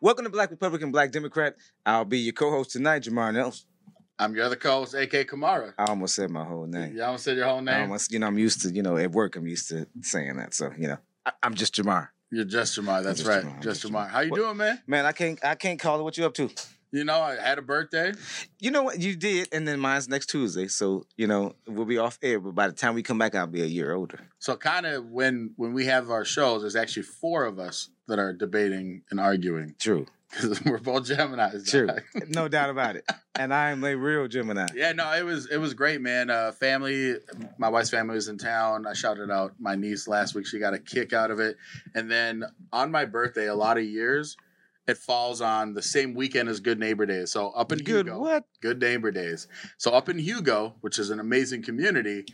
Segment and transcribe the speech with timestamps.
[0.00, 1.56] Welcome to Black Republican, Black Democrat.
[1.86, 3.66] I'll be your co-host tonight, Jamar Nelson.
[4.18, 5.74] I'm your other co-host, AK Kamara.
[5.78, 6.94] I almost said my whole name.
[6.94, 7.74] You almost said your whole name.
[7.74, 10.36] I almost, you know, I'm used to, you know, at work, I'm used to saying
[10.36, 10.54] that.
[10.54, 12.08] So, you know, I, I'm just Jamar.
[12.30, 13.02] You're just Jamar.
[13.02, 13.44] That's just right.
[13.44, 14.08] Jamar, Just just Jamar.
[14.08, 14.80] How you What- doing, man?
[14.86, 16.02] Man, I can't, I can't call it.
[16.04, 16.50] What you up to?
[16.94, 18.12] You know, I had a birthday.
[18.60, 20.68] You know what you did, and then mine's next Tuesday.
[20.68, 22.38] So, you know, we'll be off air.
[22.38, 24.20] But by the time we come back, I'll be a year older.
[24.38, 28.20] So kind of when when we have our shows, there's actually four of us that
[28.20, 31.68] are debating and arguing True, because we're both Gemini's.
[31.68, 31.88] true,
[32.28, 33.04] no doubt about it.
[33.34, 34.68] And I am a real Gemini.
[34.72, 36.30] Yeah, no, it was it was great, man.
[36.30, 37.16] Uh, family,
[37.58, 38.86] my wife's family was in town.
[38.86, 41.56] I shouted out my niece last week; she got a kick out of it.
[41.92, 44.36] And then on my birthday, a lot of years,
[44.86, 47.32] it falls on the same weekend as Good Neighbor Days.
[47.32, 48.06] So up in Good.
[48.06, 48.44] Hugo, What?
[48.60, 49.48] Good Neighbor Days.
[49.78, 52.24] So up in Hugo, which is an amazing community.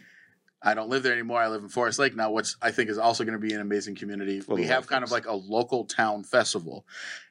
[0.63, 1.41] I don't live there anymore.
[1.41, 3.61] I live in Forest Lake now, which I think is also going to be an
[3.63, 4.41] amazing community.
[4.41, 6.85] Full we have kind of like a local town festival,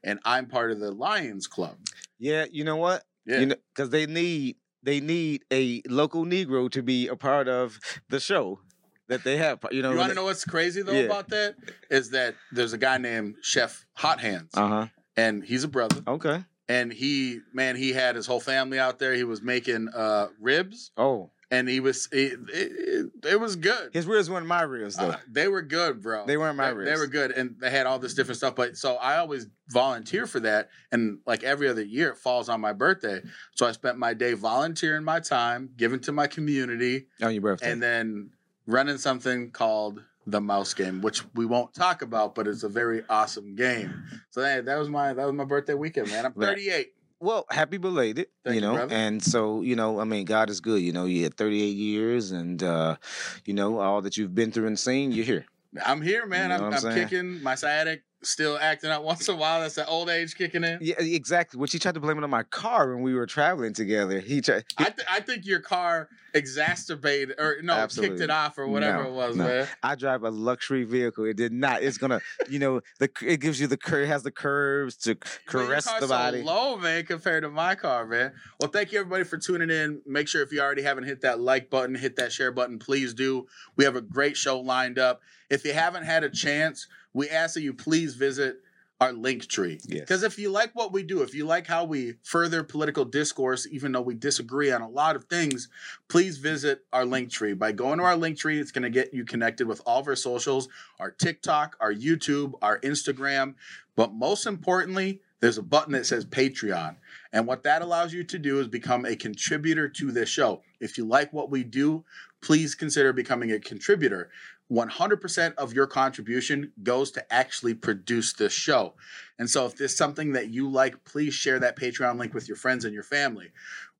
[0.04, 1.76] and I'm part of the Lions Club.
[2.18, 2.46] Yeah.
[2.52, 3.04] You know what?
[3.28, 7.48] Yeah, You know, because they need they need a local Negro to be a part
[7.48, 8.62] of the show
[9.10, 9.60] that they have.
[9.72, 9.92] You know.
[9.92, 11.02] You want to know what's crazy though Yeah.
[11.02, 11.56] about that
[11.92, 14.88] is that there's a guy named Chef Hot Hands, Uh huh.
[15.20, 16.44] And he's a brother, Okay.
[16.68, 19.14] and he man he had his whole family out there.
[19.14, 23.90] He was making uh, ribs, Oh, and he was it, it, it was good.
[23.94, 25.10] his ribs weren't my ribs though.
[25.10, 26.26] Uh, they were good, bro.
[26.26, 28.56] They weren't my They, they were good, and they had all this different stuff.
[28.56, 32.62] But so I always volunteer for that, and like every other year, it falls on
[32.62, 33.22] my birthday.
[33.56, 37.72] So I spent my day volunteering my time, giving to my community, on your birthday.
[37.72, 38.30] and then
[38.68, 43.04] running something called the mouse game, which we won't talk about, but it's a very
[43.10, 44.04] awesome game.
[44.30, 46.26] So that, that was my that was my birthday weekend, man.
[46.26, 46.94] I'm 38.
[47.20, 48.28] well, happy belated.
[48.44, 48.96] Thank you you, know, brother.
[48.96, 50.82] and so you know, I mean, God is good.
[50.82, 52.98] You know, you had 38 years, and uh,
[53.46, 55.12] you know all that you've been through and seen.
[55.12, 55.46] You're here.
[55.86, 56.50] I'm here, man.
[56.50, 57.42] You know I'm, I'm I'm kicking.
[57.44, 59.62] My sciatic still acting out once in a while.
[59.62, 60.80] That's that old age kicking in.
[60.82, 61.60] Yeah, exactly.
[61.60, 64.20] Which he tried to blame it on my car when we were traveling together.
[64.20, 64.66] He tried.
[64.78, 69.10] I, th- I think your car exacerbated or no kicked it off or whatever No,
[69.10, 69.44] it was, no.
[69.46, 69.68] man.
[69.82, 71.26] I drive a luxury vehicle.
[71.26, 71.82] It did not.
[71.84, 75.16] It's gonna, you know, the it gives you the cur- has the curves to
[75.48, 76.42] caress the body.
[76.42, 78.34] So low, man, compared to my car, man.
[78.60, 80.02] Well, thank you everybody for tuning in.
[80.06, 83.14] Make sure if you already haven't hit that like button, hit that share button, please
[83.14, 83.48] do.
[83.76, 85.22] We have a great show lined up.
[85.50, 88.62] If you haven't had a chance, we ask that you please visit
[89.02, 89.82] our Linktree.
[89.88, 90.02] Yes.
[90.02, 93.66] Because if you like what we do, if you like how we further political discourse,
[93.72, 95.70] even though we disagree on a lot of things,
[96.10, 97.58] please visit our Linktree.
[97.58, 100.18] By going to our Linktree, it's going to get you connected with all of our
[100.18, 100.68] socials,
[101.00, 103.56] our TikTok, our YouTube, our Instagram.
[103.96, 106.98] But most importantly, there's a button that says Patreon.
[107.32, 110.62] And what that allows you to do is become a contributor to this show.
[110.82, 112.04] If you like what we do,
[112.42, 114.30] please consider becoming a contributor.
[114.72, 118.94] 100% of your contribution goes to actually produce this show.
[119.40, 122.58] And so if there's something that you like, please share that Patreon link with your
[122.58, 123.48] friends and your family.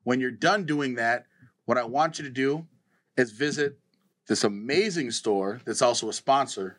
[0.04, 1.26] When you're done doing that,
[1.66, 2.68] what I want you to do
[3.18, 3.80] is visit
[4.28, 6.78] this amazing store that's also a sponsor.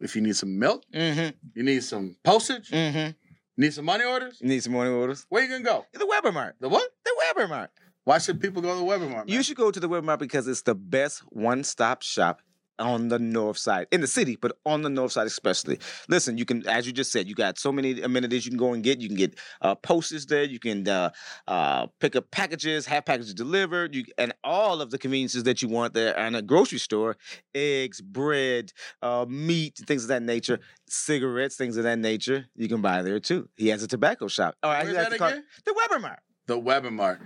[0.00, 1.36] If you need some milk, Mm-hmm.
[1.54, 3.10] you need some postage, Mm-hmm.
[3.58, 5.26] need some money orders, You need some money orders.
[5.28, 5.84] where you gonna go?
[5.92, 6.56] The Weber Mart.
[6.60, 6.90] The what?
[7.04, 7.70] The Weber Mart.
[8.04, 9.26] Why should people go to the Weber Mart?
[9.28, 9.34] man?
[9.36, 12.40] You should go to the Weber Mart because it's the best one-stop shop
[12.82, 15.78] on the north side in the city, but on the north side especially.
[16.08, 18.72] Listen, you can, as you just said, you got so many amenities you can go
[18.74, 19.00] and get.
[19.00, 20.44] You can get uh, postage there.
[20.44, 21.10] You can uh,
[21.46, 25.68] uh, pick up packages, have packages delivered, you and all of the conveniences that you
[25.68, 26.18] want there.
[26.18, 27.16] And a grocery store,
[27.54, 32.46] eggs, bread, uh, meat, things of that nature, cigarettes, things of that nature.
[32.56, 33.48] You can buy there too.
[33.56, 34.56] He has a tobacco shop.
[34.62, 35.44] All right, Where's that again?
[35.64, 36.20] the Weber Mart.
[36.46, 37.20] The Weber Mart.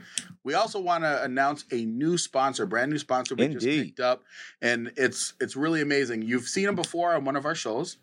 [0.44, 3.84] We also want to announce a new sponsor, brand new sponsor we just Indeed.
[3.86, 4.22] picked up,
[4.62, 6.22] and it's it's really amazing.
[6.22, 7.98] You've seen him before on one of our shows.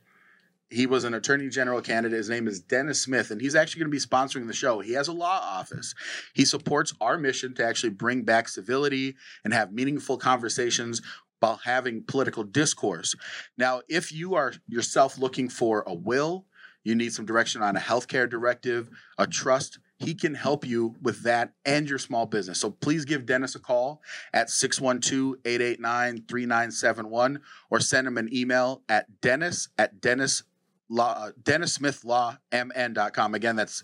[0.69, 2.18] He was an attorney general candidate.
[2.18, 4.79] His name is Dennis Smith, and he's actually going to be sponsoring the show.
[4.79, 5.94] He has a law office.
[6.34, 11.01] He supports our mission to actually bring back civility and have meaningful conversations
[11.40, 13.15] while having political discourse.
[13.57, 16.45] Now, if you are yourself looking for a will,
[16.83, 21.23] you need some direction on a healthcare directive, a trust, he can help you with
[21.23, 22.59] that and your small business.
[22.59, 24.01] So please give Dennis a call
[24.33, 27.38] at 612-889-3971
[27.69, 30.44] or send him an email at dennis at dennis
[30.89, 33.33] law uh, mn.com.
[33.33, 33.83] Again, that's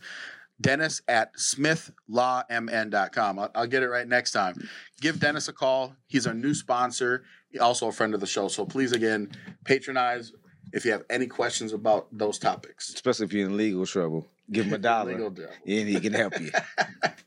[0.62, 3.40] dennis at smithlawmn.com.
[3.40, 4.68] I'll, I'll get it right next time.
[5.02, 5.96] Give Dennis a call.
[6.08, 7.24] He's our new sponsor,
[7.60, 8.48] also a friend of the show.
[8.48, 9.32] So please, again,
[9.64, 10.34] patronize
[10.74, 12.94] if you have any questions about those topics.
[12.94, 14.28] especially if you're in legal trouble.
[14.52, 15.12] Give him a dollar.
[15.12, 15.36] And
[15.66, 16.52] he can help you.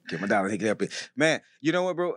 [0.08, 0.88] Give him a dollar, he can help you.
[1.16, 2.12] Man, you know what, bro?
[2.12, 2.16] Uh,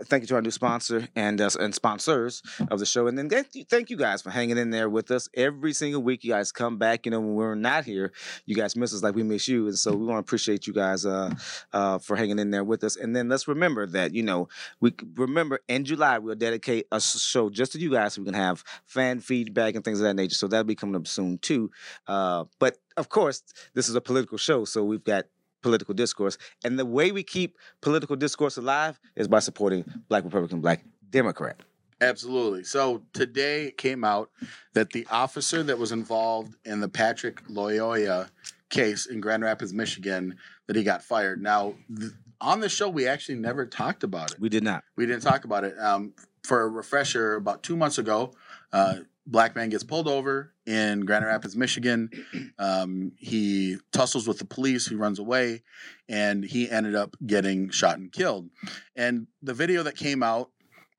[0.00, 3.16] uh, thank you to our new sponsor and uh, and sponsors of the show, and
[3.16, 6.24] then thank you, thank you guys for hanging in there with us every single week.
[6.24, 7.06] You guys come back.
[7.06, 8.12] You know when we're not here,
[8.44, 10.72] you guys miss us like we miss you, and so we want to appreciate you
[10.72, 11.32] guys uh,
[11.72, 12.96] uh, for hanging in there with us.
[12.96, 14.48] And then let's remember that you know
[14.80, 18.34] we remember in July we'll dedicate a show just to you guys, so we can
[18.34, 20.34] have fan feedback and things of that nature.
[20.34, 21.70] So that'll be coming up soon too.
[22.06, 23.42] Uh, but of course,
[23.74, 25.26] this is a political show, so we've got
[25.62, 26.36] political discourse.
[26.64, 31.60] And the way we keep political discourse alive is by supporting Black Republican, Black Democrat.
[32.00, 32.64] Absolutely.
[32.64, 34.30] So today it came out
[34.74, 38.28] that the officer that was involved in the Patrick Loyola
[38.70, 40.36] case in Grand Rapids, Michigan,
[40.66, 41.40] that he got fired.
[41.40, 42.10] Now, th-
[42.40, 44.40] on the show, we actually never talked about it.
[44.40, 44.82] We did not.
[44.96, 45.78] We didn't talk about it.
[45.78, 46.12] Um,
[46.42, 48.32] for a refresher, about two months ago,
[48.72, 48.96] uh,
[49.26, 52.10] black man gets pulled over in Grand Rapids, Michigan.
[52.58, 54.86] Um, he tussles with the police.
[54.88, 55.62] He runs away,
[56.08, 58.50] and he ended up getting shot and killed.
[58.96, 60.50] And the video that came out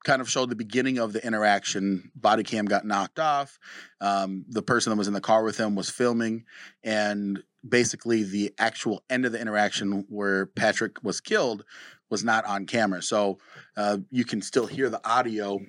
[0.04, 2.10] kind of showed the beginning of the interaction.
[2.14, 3.58] Body cam got knocked off.
[4.00, 6.44] Um, the person that was in the car with him was filming,
[6.82, 11.64] and basically the actual end of the interaction where Patrick was killed
[12.10, 13.02] was not on camera.
[13.02, 13.38] So
[13.76, 15.60] uh, you can still hear the audio.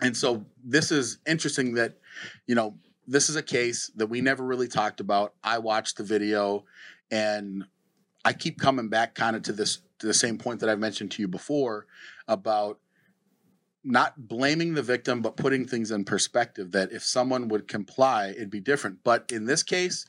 [0.00, 1.98] And so this is interesting that,
[2.46, 2.76] you know,
[3.06, 5.34] this is a case that we never really talked about.
[5.42, 6.64] I watched the video
[7.10, 7.64] and
[8.24, 11.12] I keep coming back kind of to this to the same point that I've mentioned
[11.12, 11.86] to you before
[12.26, 12.78] about
[13.84, 18.50] not blaming the victim but putting things in perspective that if someone would comply it'd
[18.50, 20.06] be different but in this case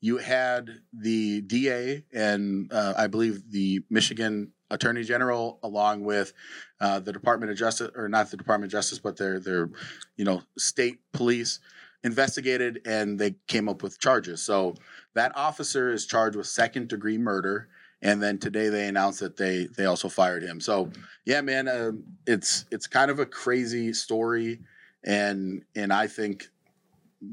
[0.00, 6.32] you had the DA and uh, I believe the Michigan Attorney General, along with
[6.80, 9.70] uh, the Department of Justice, or not the Department of Justice, but their their
[10.16, 11.60] you know state police
[12.02, 14.40] investigated and they came up with charges.
[14.42, 14.74] So
[15.14, 17.68] that officer is charged with second degree murder.
[18.02, 20.58] And then today they announced that they they also fired him.
[20.60, 20.90] So
[21.26, 21.92] yeah, man, uh,
[22.26, 24.60] it's it's kind of a crazy story,
[25.04, 26.48] and and I think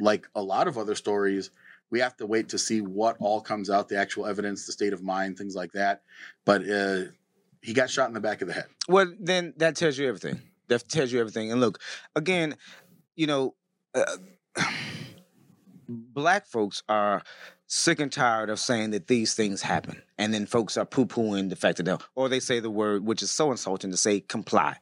[0.01, 1.51] like a lot of other stories,
[1.89, 4.91] we have to wait to see what all comes out, the actual evidence, the state
[4.91, 6.01] of mind, things like that.
[6.43, 7.03] But uh,
[7.67, 8.67] he got shot in the back of the head.
[8.87, 10.41] Well, then that tells you everything.
[10.69, 11.51] That tells you everything.
[11.51, 11.81] And look,
[12.15, 12.55] again,
[13.17, 13.55] you know,
[13.93, 14.05] uh,
[15.89, 17.23] black folks are
[17.65, 21.57] sick and tired of saying that these things happen, and then folks are poo-pooing the
[21.57, 24.77] fact that they or they say the word which is so insulting to say comply.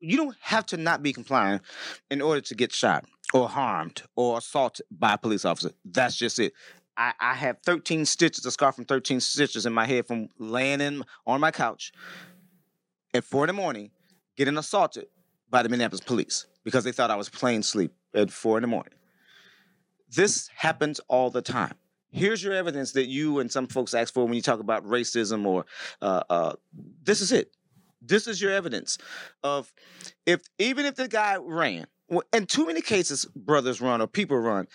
[0.00, 1.60] You don't have to not be compliant
[2.10, 3.04] in order to get shot
[3.34, 5.72] or harmed or assaulted by a police officer.
[5.84, 6.54] That's just it.
[6.98, 10.80] I, I have 13 stitches, a scar from 13 stitches in my head from laying
[10.80, 11.92] in on my couch
[13.14, 13.90] at four in the morning,
[14.36, 15.06] getting assaulted
[15.48, 18.68] by the Minneapolis police because they thought I was playing sleep at four in the
[18.68, 18.92] morning.
[20.10, 21.74] This happens all the time.
[22.10, 25.46] Here's your evidence that you and some folks ask for when you talk about racism
[25.46, 25.66] or
[26.02, 26.52] uh, uh,
[27.04, 27.52] this is it.
[28.00, 28.98] This is your evidence
[29.44, 29.72] of
[30.24, 31.86] if even if the guy ran,
[32.32, 34.66] and too many cases brothers run or people run,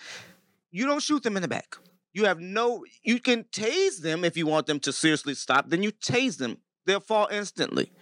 [0.70, 1.76] you don't shoot them in the back.
[2.14, 5.82] You have no, you can tase them if you want them to seriously stop, then
[5.82, 6.58] you tase them.
[6.86, 7.92] They'll fall instantly.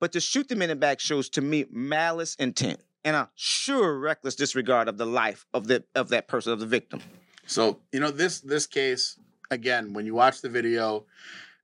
[0.00, 3.98] But to shoot them in the back shows to me malice intent and a sure
[3.98, 7.00] reckless disregard of the life of the of that person, of the victim.
[7.46, 9.18] So, you know, this this case,
[9.50, 11.06] again, when you watch the video,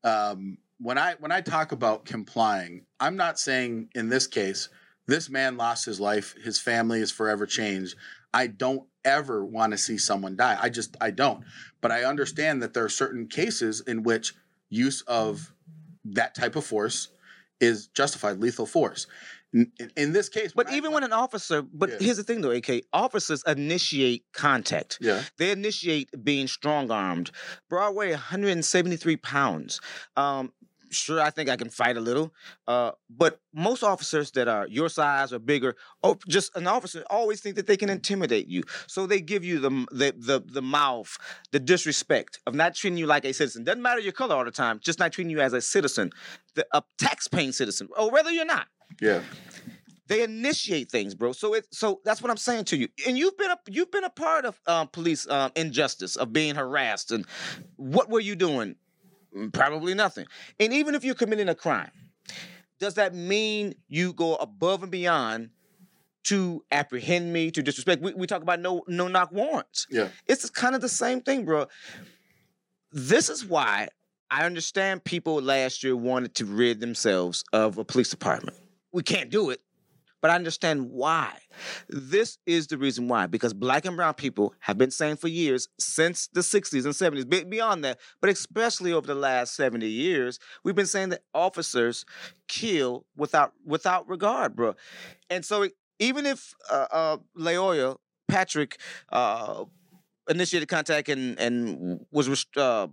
[0.04, 4.68] um, when I when I talk about complying, I'm not saying in this case,
[5.06, 7.96] this man lost his life, his family is forever changed.
[8.32, 10.58] I don't ever want to see someone die.
[10.60, 11.44] I just I don't.
[11.80, 14.34] But I understand that there are certain cases in which
[14.68, 15.52] use of
[16.04, 17.08] that type of force
[17.60, 19.06] is justified, lethal force.
[19.52, 21.96] In, in this case, But when I- even when an officer, but Yeah.
[22.00, 24.98] here's the thing though, AK, officers initiate contact.
[25.00, 27.32] yeah, They initiate being strong armed.
[27.68, 29.80] Broadway, 173 pounds.
[30.16, 30.52] Um,
[30.90, 32.34] sure, I think I can fight a little.
[32.66, 37.40] Uh, but most officers that are your size or bigger, or just an officer, always
[37.40, 38.62] think that they can intimidate you.
[38.86, 41.16] So they give you the the the, the mouth,
[41.52, 43.64] the disrespect of not treating you like a citizen.
[43.64, 46.10] Doesn't matter your color all the time, just not treating you as a citizen,
[46.54, 48.66] the, a tax-paying citizen, or whether you're not
[49.00, 49.22] yeah.
[50.08, 51.32] they initiate things, bro.
[51.32, 52.88] So it so that's what I'm saying to you.
[53.06, 56.56] And you've been a you've been a part of um, police um, injustice of being
[56.56, 57.12] harassed.
[57.12, 57.26] And
[57.76, 58.76] what were you doing?
[59.52, 60.26] Probably nothing.
[60.58, 61.90] And even if you're committing a crime,
[62.78, 65.50] does that mean you go above and beyond
[66.24, 68.02] to apprehend me, to disrespect?
[68.02, 69.86] We, we talk about no no knock warrants.
[69.90, 70.08] Yeah.
[70.26, 71.66] It's kind of the same thing, bro.
[72.92, 73.88] This is why
[74.30, 78.56] I understand people last year wanted to rid themselves of a police department.
[78.92, 79.60] We can't do it.
[80.20, 81.38] But I understand why.
[81.88, 85.68] This is the reason why, because black and brown people have been saying for years,
[85.78, 90.74] since the 60s and 70s, beyond that, but especially over the last 70 years, we've
[90.74, 92.04] been saying that officers
[92.48, 94.74] kill without without regard, bro.
[95.28, 97.96] And so even if uh, uh,
[98.28, 98.78] Patrick
[99.10, 99.64] uh,
[100.28, 102.86] initiated contact and and was uh,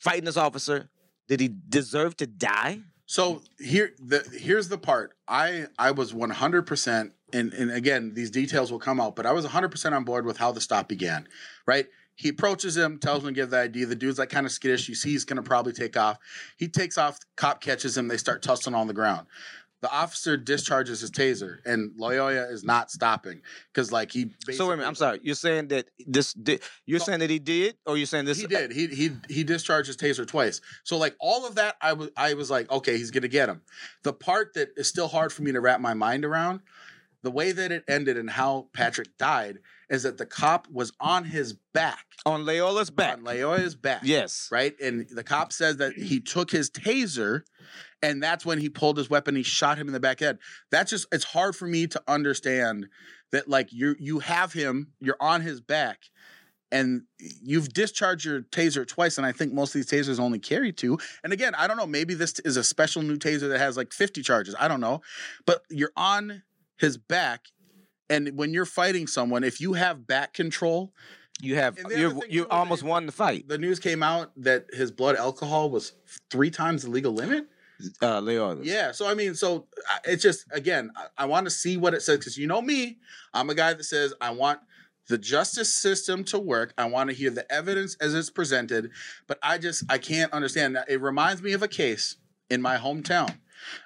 [0.00, 0.88] fighting this officer,
[1.28, 2.80] did he deserve to die?
[3.06, 5.14] So here, the here's the part.
[5.28, 9.32] I I was 100 percent, and and again, these details will come out, but I
[9.32, 11.28] was 100 percent on board with how the stop began.
[11.66, 11.86] Right?
[12.16, 13.84] He approaches him, tells him to give the ID.
[13.84, 14.88] The dude's like kind of skittish.
[14.88, 16.18] You see, he's gonna probably take off.
[16.56, 17.18] He takes off.
[17.36, 18.08] Cop catches him.
[18.08, 19.26] They start tussling on the ground.
[19.84, 24.30] The officer discharges his taser, and Loyola is not stopping because, like, he.
[24.50, 24.88] So wait a minute.
[24.88, 25.20] I'm sorry.
[25.22, 27.04] You're saying that this did, you're No.
[27.04, 28.40] saying that he did, or you're saying this?
[28.40, 28.72] He did.
[28.72, 30.62] He he he discharged his taser twice.
[30.84, 33.60] So like all of that, I was I was like, okay, he's gonna get him.
[34.04, 36.60] The part that is still hard for me to wrap my mind around,
[37.24, 41.24] the way that it ended and how Patrick died, is that the cop was on
[41.24, 43.14] his back, on Leola's back.
[43.18, 44.02] on Lyoya's back.
[44.04, 44.48] Yes.
[44.52, 47.42] Right, and the cop says that he took his taser,
[48.02, 49.34] and that's when he pulled his weapon.
[49.34, 50.38] He shot him in the back head.
[50.70, 52.86] That's just it's hard for me to understand
[53.32, 56.02] that like you you have him, you're on his back,
[56.70, 60.72] and you've discharged your taser twice, and I think most of these tasers only carry
[60.72, 60.98] two.
[61.22, 63.92] And again, I don't know, maybe this is a special new taser that has like
[63.92, 64.54] 50 charges.
[64.58, 65.00] I don't know.
[65.46, 66.42] But you're on
[66.78, 67.46] his back,
[68.10, 70.92] and when you're fighting someone, if you have back control,
[71.40, 75.16] You have you you almost won the fight, the news came out that his blood
[75.16, 75.92] alcohol was
[76.30, 77.46] three times the legal limit.
[78.00, 78.62] uh, Leola.
[78.62, 79.66] Yeah, so I mean, so
[80.04, 82.98] it's just again, I, I want to see what it says because you know me,
[83.32, 84.60] I'm a guy that says I want
[85.08, 86.72] the justice system to work.
[86.78, 88.90] I want to hear the evidence as it's presented,
[89.26, 90.78] but I just I can't understand.
[90.88, 92.16] It reminds me of a case
[92.48, 93.38] in my hometown.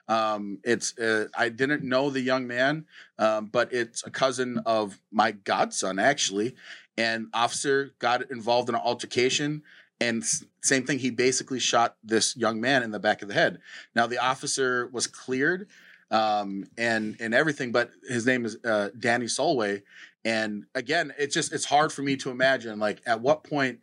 [0.09, 2.87] Um, it's uh, I didn't know the young man,
[3.19, 6.55] um, but it's a cousin of my godson actually,
[6.97, 9.63] and officer got involved in an altercation.
[10.01, 10.25] And
[10.63, 13.59] same thing, he basically shot this young man in the back of the head.
[13.95, 15.69] Now the officer was cleared
[16.11, 19.83] um, and and everything, but his name is uh, Danny Solway.
[20.25, 23.81] And again, it's just it's hard for me to imagine like at what point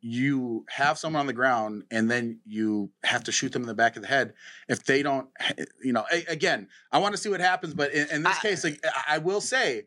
[0.00, 3.74] you have someone on the ground and then you have to shoot them in the
[3.74, 4.34] back of the head
[4.68, 5.28] if they don't
[5.82, 8.64] you know again i want to see what happens but in, in this I- case
[8.64, 9.86] like, I, I will say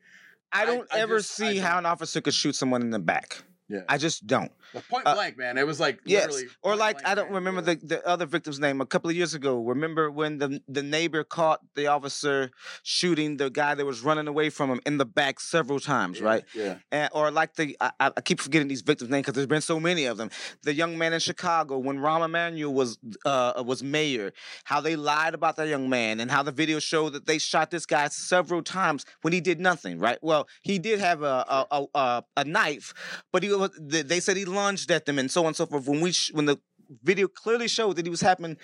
[0.51, 2.89] I I- don't I ever just- see how don't- an officer could shoot someone in
[2.89, 3.41] the back.
[3.69, 3.83] Yeah.
[3.87, 4.51] I just don't.
[4.79, 7.35] Point Uh, blank man it was like Yes, literally or like blank I don't range,
[7.35, 7.75] remember yeah.
[7.81, 8.79] the, the other victim's name.
[8.81, 12.51] A couple of years ago, remember when the the neighbor caught the officer
[12.83, 16.25] shooting the guy that was running away from him in the back several times, Yeah,
[16.25, 16.43] right?
[16.55, 19.61] yeah And, or like the I, I keep forgetting these victims' names because there's been
[19.61, 20.29] so many of them.
[20.63, 24.31] The young man in Chicago when Rahm Emanuel was uh, was mayor,
[24.65, 27.71] how they lied about that young man and how the video showed that they shot
[27.71, 29.99] this guy several times when he did nothing.
[29.99, 30.17] Right?
[30.21, 32.93] Well, he did have a a, a, a, knife,
[33.31, 35.65] but he was they they said he lunged at them and so on and so
[35.65, 35.87] forth.
[35.87, 36.57] When we sh- when the
[37.03, 38.57] video clearly showed that he was having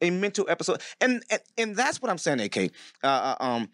[0.00, 2.70] a mental episode, and and, and that's what I'm saying, AK.
[3.02, 3.70] Uh, uh, um,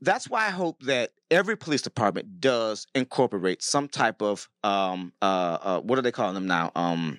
[0.00, 5.58] that's why I hope that every police department does incorporate some type of um uh,
[5.62, 7.18] uh what are they calling them now um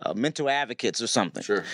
[0.00, 1.64] uh, mental advocates or something sure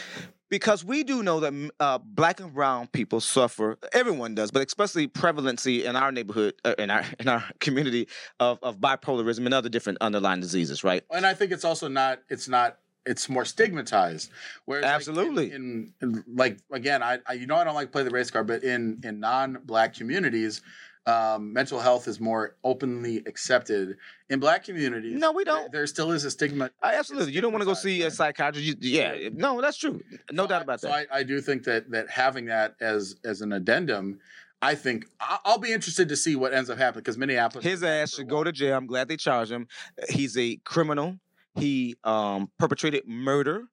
[0.55, 4.65] because we do know that mm, uh, black and brown people suffer everyone does but
[4.65, 8.07] especially prevalency in our neighborhood uh, in our in our community
[8.39, 12.21] of, of bipolarism and other different underlying diseases right and i think it's also not
[12.29, 14.31] it's not it's more stigmatized
[14.65, 15.53] whereas like, in- Absolutely.
[15.53, 18.47] in, in like again I, I you know i don't like play the race card
[18.47, 20.63] but in in non-black communities
[21.07, 23.97] um, mental health is more openly accepted
[24.31, 25.71] in black communities No, we don't.
[25.71, 28.79] there still is a stigma I, absolutely you don't want to go see a psychiatrist
[28.81, 30.01] yeah no that's true
[30.33, 32.75] no So doubt I- about so that I, I do think that that having that
[32.81, 34.19] as as an addendum
[34.63, 37.83] i think I- i'll be interested to see what ends up happening because minneapolis His
[37.83, 38.77] ass should go to jail.
[38.77, 39.69] I'm glad they charged him.
[40.09, 41.19] He's a criminal.
[41.57, 43.67] He um, perpetrated murder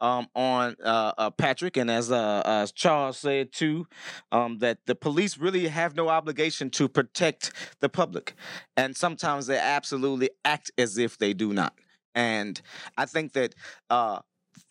[0.00, 3.86] um, on uh, uh, Patrick, and as uh, as Charles said too,
[4.32, 8.34] um, that the police really have no obligation to protect the public,
[8.76, 11.74] and sometimes they absolutely act as if they do not.
[12.14, 12.60] And
[12.96, 13.54] I think that.
[13.88, 14.20] Uh,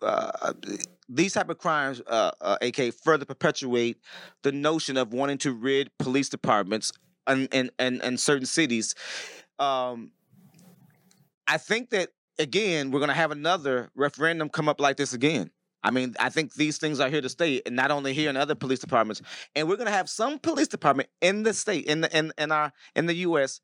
[0.02, 0.54] uh,
[1.08, 3.98] these type of crimes, uh, uh, AK, further perpetuate
[4.44, 6.92] the notion of wanting to rid police departments
[7.28, 8.94] and and and, and certain cities.
[9.58, 10.12] Um,
[11.48, 12.10] I think that
[12.40, 15.52] again, we're gonna have another referendum come up like this again.
[15.84, 18.36] I mean, I think these things are here to stay, and not only here in
[18.36, 19.22] other police departments.
[19.56, 22.74] And we're gonna have some police department in the state, in the in, in our
[22.96, 23.62] in the U.S.,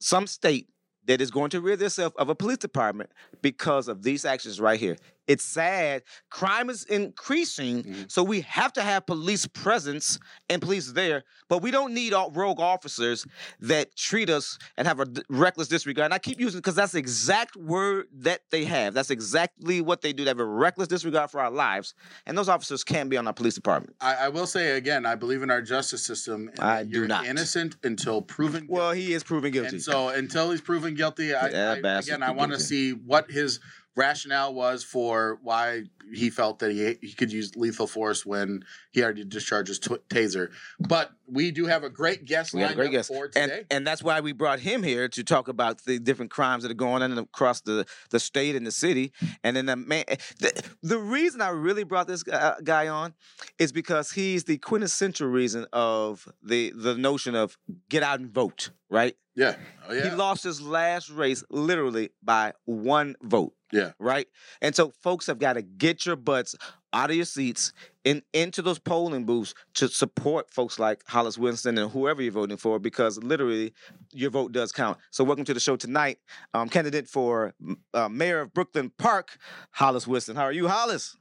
[0.00, 0.68] some state
[1.06, 3.10] that is going to rid itself of a police department
[3.42, 4.96] because of these actions right here.
[5.26, 6.02] It's sad.
[6.30, 8.12] Crime is increasing, Mhm.
[8.12, 10.18] so we have to have police presence
[10.50, 11.24] and police there.
[11.48, 13.26] But we don't need all rogue officers
[13.60, 16.06] that treat us and have a d- reckless disregard.
[16.06, 18.92] And I keep using because that's the exact word that they have.
[18.94, 20.24] That's exactly what they do.
[20.24, 21.94] They have a reckless disregard for our lives,
[22.26, 23.96] and those officers can't be on our police department.
[24.00, 26.50] I, I will say again, I believe in our justice system.
[26.58, 27.26] I do you're not.
[27.26, 28.72] innocent until proven Guilty.
[28.72, 29.68] Well, he is proven guilty.
[29.76, 33.30] And so until he's proven guilty, I, Yeah, I- again, I want to see what
[33.30, 33.60] his
[33.96, 39.02] rationale was for why he felt that he he could use lethal force when he
[39.02, 40.50] already discharged his t- taser.
[40.80, 43.08] But we do have a great guest We lined great up guest.
[43.08, 43.64] for and today.
[43.70, 46.74] and that's why we brought him here to talk about the different crimes that are
[46.74, 49.12] going on across the the state and the city.
[49.42, 50.04] And then the man,
[50.40, 53.14] the, the reason I really brought this guy, uh, guy on
[53.58, 57.56] is because he's the quintessential reason of the the notion of
[57.88, 58.70] get out and vote.
[58.90, 59.16] Right?
[59.36, 59.56] Yeah,
[59.88, 63.52] oh yeah, He lost his last race literally by one vote.
[63.72, 63.90] Yeah.
[63.98, 64.28] Right?
[64.62, 66.54] And so folks have got to get your butts
[66.92, 67.72] out of your seats
[68.04, 72.56] and into those polling booths to support folks like Hollies Winston and whoever you're voting
[72.56, 73.72] for because literally
[74.12, 74.98] your vote does count.
[75.10, 76.18] So welcome to the show tonight.
[76.52, 77.52] Um, candidate for
[77.92, 79.36] uh, mayor of Brooklyn Park,
[79.72, 80.36] Hollies Winston.
[80.36, 81.16] How are you, Hollies?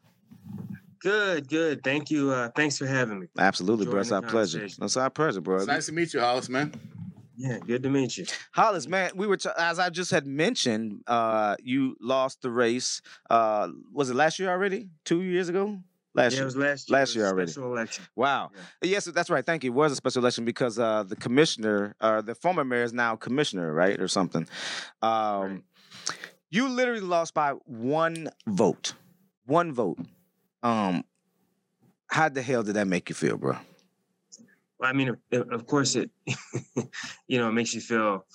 [1.00, 1.84] Good, good.
[1.84, 2.29] Thank you.
[2.29, 3.27] Uh, thanks for having me.
[3.38, 4.00] Absolutely, bro.
[4.00, 4.60] It's our pleasure.
[4.60, 4.84] conversation.
[4.84, 5.58] It's our pleasure, bro.
[5.58, 6.72] it's nice to meet you, Hollies, man.
[7.35, 8.25] Yeah, good to meet you.
[8.51, 11.01] Hollies, man, we were t- as I just had mentioned.
[11.07, 13.01] Uh, you lost the race.
[13.29, 14.89] Uh, was it last year already?
[15.03, 15.79] Two years ago?
[16.15, 16.45] Last yeah, it year.
[16.45, 16.99] was last year.
[16.99, 17.51] last year already.
[17.51, 18.03] Special election.
[18.15, 18.51] Wow.
[18.83, 19.43] Yes, that's right.
[19.43, 19.71] Thank you.
[19.71, 23.15] It was a special election because uh, the commissioner, uh, the former mayor, is now
[23.15, 24.47] commissioner, right, or something.
[25.01, 25.61] Um, Right.
[26.51, 28.93] You literally lost by one vote.
[29.47, 29.97] One vote.
[30.61, 31.03] Um,
[32.07, 33.57] how the hell did that make you feel, bro?
[34.83, 36.11] I mean, of- course, it
[37.27, 38.25] you know it makes you feel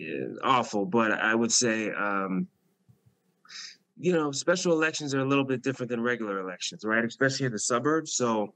[0.00, 2.46] uh, awful, but I would say, um,
[3.98, 7.04] you know, special elections are a little bit different than regular elections, right?
[7.04, 8.14] Especially in the suburbs.
[8.14, 8.54] So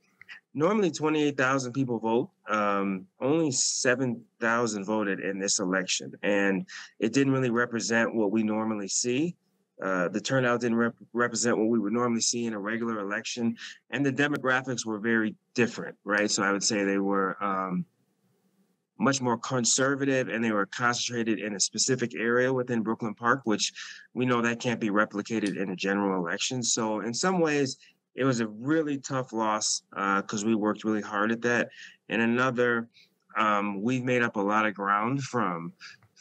[0.55, 2.31] normally, twenty-eight thousand people vote.
[2.49, 6.67] Um, only seven thousand voted in this election, and
[7.01, 9.37] it didn't really represent what we normally see.
[9.83, 13.57] Uh, the turnout didn't rep- represent what we would normally see in a regular election,
[13.91, 16.31] and the demographics were very different, right?
[16.31, 17.85] So I would say they were um,
[19.01, 23.73] much more conservative, and they were concentrated in a specific area within Brooklyn Park, which
[24.15, 26.63] we know that can't be replicated in a general election.
[26.63, 27.79] So in some ways,
[28.15, 31.71] it was a really tough loss because we worked really hard at that.
[32.09, 32.89] And another,
[33.37, 35.73] um, we've made up a lot of ground from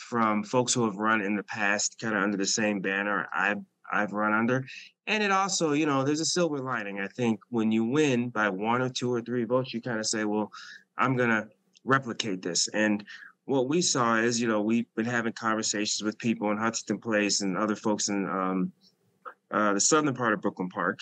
[0.10, 3.62] from folks who have run in the past, kind of under the same banner I've
[3.92, 4.66] I've run under.
[5.08, 7.00] And it also, you know, there's a silver lining.
[7.02, 10.08] I think when you win by one or two or three votes, you kind of
[10.08, 10.52] say, well,
[10.98, 11.48] I'm gonna
[11.84, 12.68] replicate this.
[12.70, 13.04] And
[13.46, 17.42] what we saw is, you know, we've been having conversations with people in Huntington Place
[17.42, 18.72] and other folks in um,
[19.52, 21.00] uh, the southern part of Brooklyn Park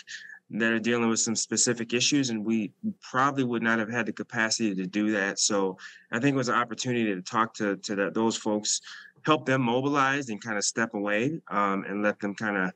[0.51, 4.13] that are dealing with some specific issues, and we probably would not have had the
[4.13, 5.39] capacity to do that.
[5.39, 5.77] So
[6.11, 8.81] I think it was an opportunity to talk to to that, those folks,
[9.25, 12.71] help them mobilize and kind of step away um, and let them kind of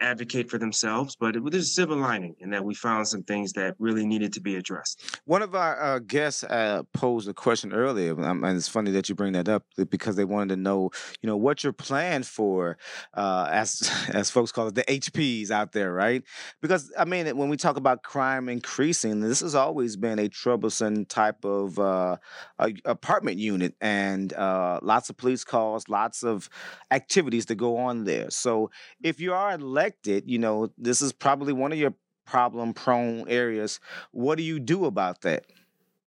[0.00, 1.16] advocate for themselves.
[1.16, 4.32] But it, there's a silver lining in that we found some things that really needed
[4.34, 5.18] to be addressed.
[5.24, 9.08] One of our uh, guests uh, posed a question earlier, um, and it's funny that
[9.08, 10.90] you bring that up because they wanted to know,
[11.22, 12.78] you know, what your plan for,
[13.14, 16.22] uh, as as folks call it, the HPs out there, right?
[16.60, 21.06] Because I mean, when we talk about crime increasing, this has always been a troublesome
[21.06, 22.16] type of uh,
[22.58, 26.48] a- apartment unit, and uh, lots of police calls, lots of
[26.90, 28.30] activities that go on there.
[28.30, 28.70] So
[29.02, 29.58] if you are
[30.04, 31.94] you know, this is probably one of your
[32.24, 33.80] problem prone areas.
[34.10, 35.44] What do you do about that?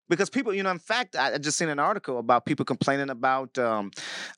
[0.10, 3.10] Because people, you know, in fact, I I just seen an article about people complaining
[3.10, 3.92] about um,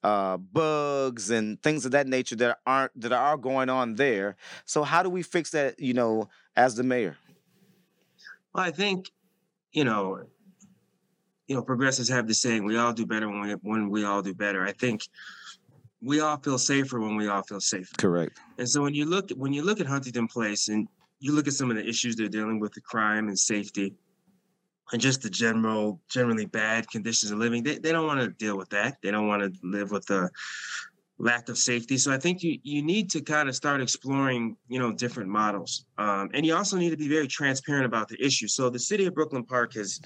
[0.03, 4.35] uh, bugs and things of that nature that aren't that are going on there.
[4.65, 5.79] So how do we fix that?
[5.79, 7.17] You know, as the mayor.
[8.53, 9.11] Well, I think,
[9.71, 10.23] you know,
[11.47, 14.21] you know, progressives have the saying, "We all do better when we when we all
[14.21, 15.07] do better." I think
[16.01, 17.93] we all feel safer when we all feel safer.
[17.97, 18.39] Correct.
[18.57, 20.87] And so when you look when you look at Huntington Place and
[21.19, 23.93] you look at some of the issues they're dealing with, the crime and safety,
[24.91, 28.57] and just the general generally bad conditions of living, they, they don't want to deal
[28.57, 28.97] with that.
[29.03, 30.29] They don't want to live with the
[31.21, 31.97] lack of safety.
[31.97, 35.85] So I think you you need to kind of start exploring, you know, different models.
[35.97, 38.47] Um, and you also need to be very transparent about the issue.
[38.47, 39.99] So the city of Brooklyn Park has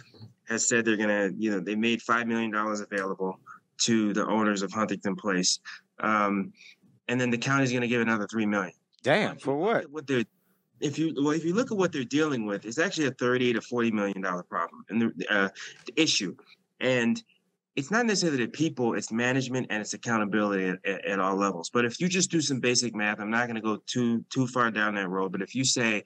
[0.47, 3.39] has said they're gonna, you know, they made five million dollars available
[3.79, 5.59] to the owners of Huntington Place.
[5.99, 6.53] Um,
[7.07, 8.73] and then the county's going to give another three million.
[9.03, 9.37] Damn.
[9.37, 9.83] For what?
[9.83, 10.23] at What they're
[10.83, 13.53] if you well, if you look at what they're dealing with, it's actually a thirty
[13.53, 15.49] to forty million dollar problem and the uh,
[15.85, 16.35] the issue.
[16.79, 17.21] And
[17.75, 21.71] it's not necessarily the people, it's management and it's accountability at, at, at all levels.
[21.71, 24.47] But if you just do some basic math, I'm not going to go too too
[24.47, 25.31] far down that road.
[25.31, 26.03] But if you say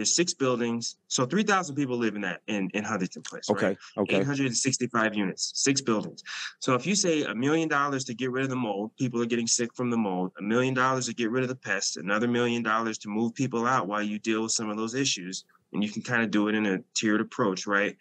[0.00, 3.50] there's six buildings, so 3,000 people live in that in, in Huntington Place.
[3.50, 3.66] Okay.
[3.66, 3.78] Right?
[3.98, 4.16] Okay.
[4.16, 6.22] 865 units, six buildings.
[6.58, 9.26] So if you say a million dollars to get rid of the mold, people are
[9.26, 12.26] getting sick from the mold, a million dollars to get rid of the pests, another
[12.26, 15.44] million dollars to move people out while you deal with some of those issues.
[15.74, 17.94] And you can kind of do it in a tiered approach, right?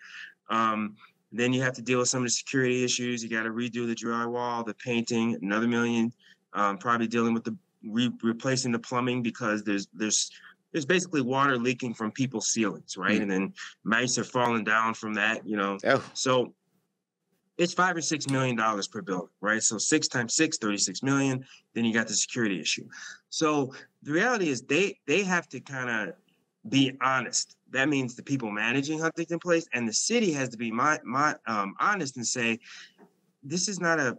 [0.49, 0.95] Um,
[1.33, 3.21] then you have to deal with some of the security issues.
[3.21, 6.13] You got to redo the drywall, the painting, another million.
[6.53, 10.31] Um, probably dealing with the re- replacing the plumbing because there's there's
[10.71, 13.19] there's basically water leaking from people's ceilings, right?
[13.19, 13.21] Mm.
[13.23, 13.53] And then
[13.83, 15.77] mice are falling down from that, you know.
[15.85, 16.53] Oh, So
[17.57, 19.61] it's five or six million dollars per building, right?
[19.61, 21.45] So six times six, 36 million.
[21.73, 22.87] Then you got the security issue.
[23.29, 26.15] So the reality is they they have to kind of
[26.69, 27.57] be honest.
[27.71, 31.35] That means the people managing Huntington Place and the city has to be my, my,
[31.47, 32.59] um, honest and say,
[33.43, 34.17] this is not a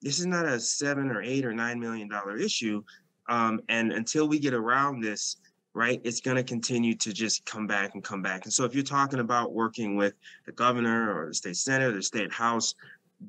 [0.00, 2.82] this is not a seven or eight or nine million dollar issue.
[3.28, 5.36] Um, and until we get around this,
[5.74, 8.44] right, it's going to continue to just come back and come back.
[8.44, 10.14] And so if you're talking about working with
[10.46, 12.74] the governor or the state senate or the state house,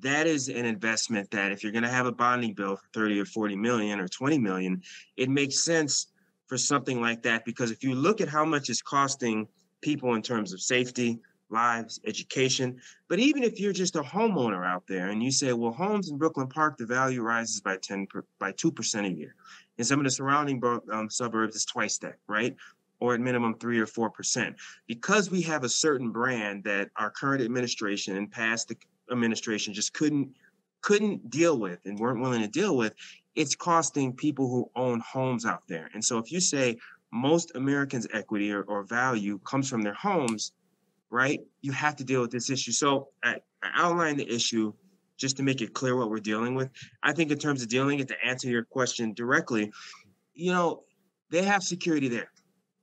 [0.01, 3.19] that is an investment that if you're going to have a bonding bill for 30
[3.19, 4.81] or 40 million or 20 million,
[5.17, 6.08] it makes sense
[6.47, 9.47] for something like that because if you look at how much it's costing
[9.81, 14.84] people in terms of safety, lives, education, but even if you're just a homeowner out
[14.88, 18.23] there and you say, well, homes in Brooklyn Park, the value rises by 10 per,
[18.39, 19.36] by 2% a year.
[19.77, 20.61] In some of the surrounding
[20.91, 22.55] um, suburbs, it's twice that, right?
[22.99, 24.55] Or at minimum three or four percent.
[24.88, 28.73] Because we have a certain brand that our current administration and past
[29.11, 30.29] administration just couldn't
[30.81, 32.93] couldn't deal with and weren't willing to deal with,
[33.33, 35.89] it's costing people who own homes out there.
[35.93, 36.77] And so if you say
[37.11, 40.51] most Americans' equity or, or value comes from their homes,
[41.09, 41.39] right?
[41.61, 42.71] You have to deal with this issue.
[42.71, 44.73] So I, I outlined the issue
[45.17, 46.69] just to make it clear what we're dealing with.
[47.04, 49.71] I think in terms of dealing it, to answer your question directly,
[50.34, 50.84] you know,
[51.32, 52.32] they have security there.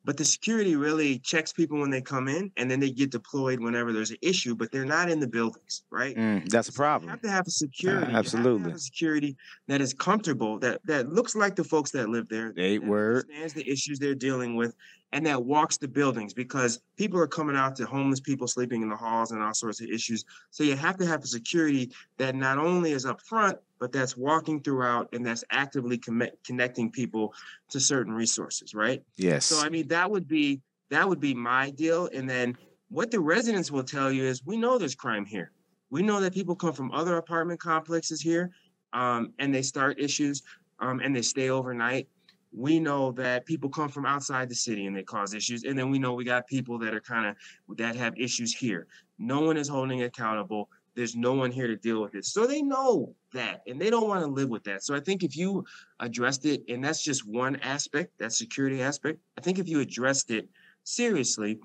[0.05, 3.61] But the security really checks people when they come in and then they get deployed
[3.61, 6.17] whenever there's an issue, but they're not in the buildings, right?
[6.17, 7.09] mm, that's a problem.
[7.09, 8.07] You have to have a security.
[8.09, 8.71] you have to absolutely.
[8.71, 9.37] have a security
[9.69, 12.53] that is comfortable, that that looks like the folks that live there.
[12.57, 13.27] Eight that word.
[13.27, 14.75] understands the issues they're dealing with,
[15.13, 18.89] and that walks the buildings because people are coming out to homeless people sleeping in
[18.89, 20.25] the halls and all sorts of issues.
[20.51, 24.17] So you have to have a security that not only is up front, but that's
[24.17, 27.35] walking throughout and that's actively commi- connecting people
[27.71, 29.03] to certain resources, right?
[29.17, 29.45] Yes.
[29.45, 32.09] So I mean, that would be that would be my deal.
[32.13, 32.57] And then
[32.89, 35.51] what the residents will tell you is, we know there's crime here.
[35.91, 38.51] We know that people come from other apartment complexes here,
[38.93, 40.43] um, and they start issues,
[40.81, 42.09] um, and they stay overnight.
[42.55, 45.91] We know that people come from outside the city and they cause issues, and then
[45.91, 48.87] we know we got people that are kind of that have issues here.
[49.19, 50.69] No one is holding accountable.
[50.95, 52.27] There's no one here to deal with it.
[52.27, 54.83] So they know that and they don't want to live with that.
[54.83, 55.65] So I think if you
[56.01, 60.31] addressed it, and that's just one aspect, that security aspect, I think if you addressed
[60.31, 60.49] it
[60.85, 61.59] seriously,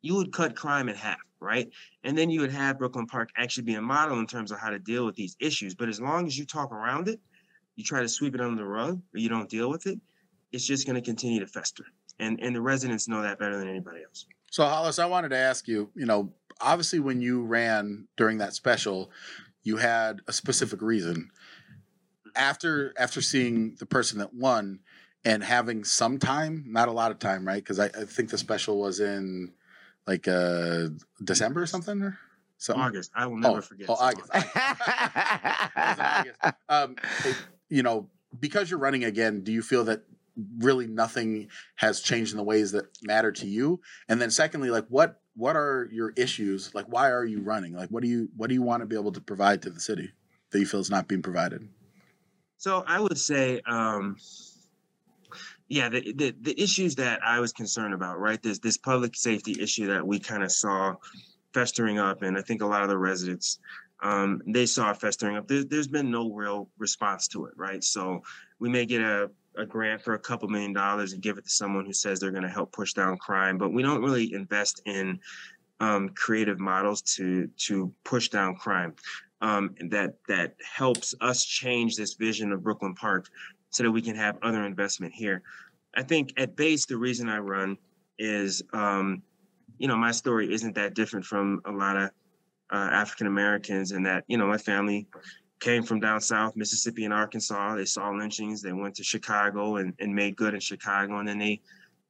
[0.00, 1.68] you would cut crime in half, right?
[2.04, 4.70] And then you would have Brooklyn Park actually be a model in terms of how
[4.70, 5.74] to deal with these issues.
[5.74, 7.20] But as long as you talk around it,
[7.78, 10.00] you try to sweep it under the rug or you don't deal with it,
[10.50, 11.84] it's just going to continue to fester.
[12.18, 14.26] And and the residents know that better than anybody else.
[14.50, 18.52] So Hollies, I wanted to ask you, you know, obviously when you ran during that
[18.54, 19.12] special,
[19.62, 21.30] you had a specific reason.
[22.34, 24.80] After after seeing the person that won
[25.24, 27.62] and having some time, not a lot of time, right?
[27.62, 29.52] Because I, I think the special was in
[30.06, 30.88] like uh
[31.22, 32.18] December or something or
[32.56, 32.82] something.
[32.82, 33.86] August, I will never Oh, forget.
[33.88, 34.30] oh, August.
[35.76, 36.38] August.
[36.68, 37.36] Um, it-
[37.68, 40.02] you know, because you're running again, do you feel that
[40.58, 43.80] really nothing has changed in the ways that matter to you?
[44.08, 46.74] And then secondly, like what what are your issues?
[46.74, 47.74] Like why are you running?
[47.74, 49.80] Like what do you what do you want to be able to provide to the
[49.80, 50.12] city
[50.50, 51.68] that you feel is not being provided?
[52.56, 54.16] So I would say, um,
[55.68, 58.42] yeah, the, the the issues that I was concerned about, right?
[58.42, 60.94] This this public safety issue that we kind of saw
[61.52, 63.58] festering up, and I think a lot of the residents
[64.02, 65.48] um, they saw it festering up.
[65.48, 67.82] There, there's been no real response to it, right?
[67.82, 68.22] So
[68.58, 71.50] we may get a a grant for a couple million dollars and give it to
[71.50, 74.80] someone who says they're going to help push down crime, but we don't really invest
[74.86, 75.18] in
[75.80, 78.94] um, creative models to to push down crime.
[79.40, 83.28] Um, that that helps us change this vision of Brooklyn Park
[83.70, 85.42] so that we can have other investment here.
[85.94, 87.76] I think at base, the reason I run
[88.18, 89.22] is, um,
[89.78, 92.10] you know, my story isn't that different from a lot of
[92.72, 95.06] uh, African Americans, and that you know, my family
[95.60, 97.74] came from down south, Mississippi and Arkansas.
[97.74, 98.62] They saw lynchings.
[98.62, 101.60] They went to Chicago and, and made good in Chicago, and then they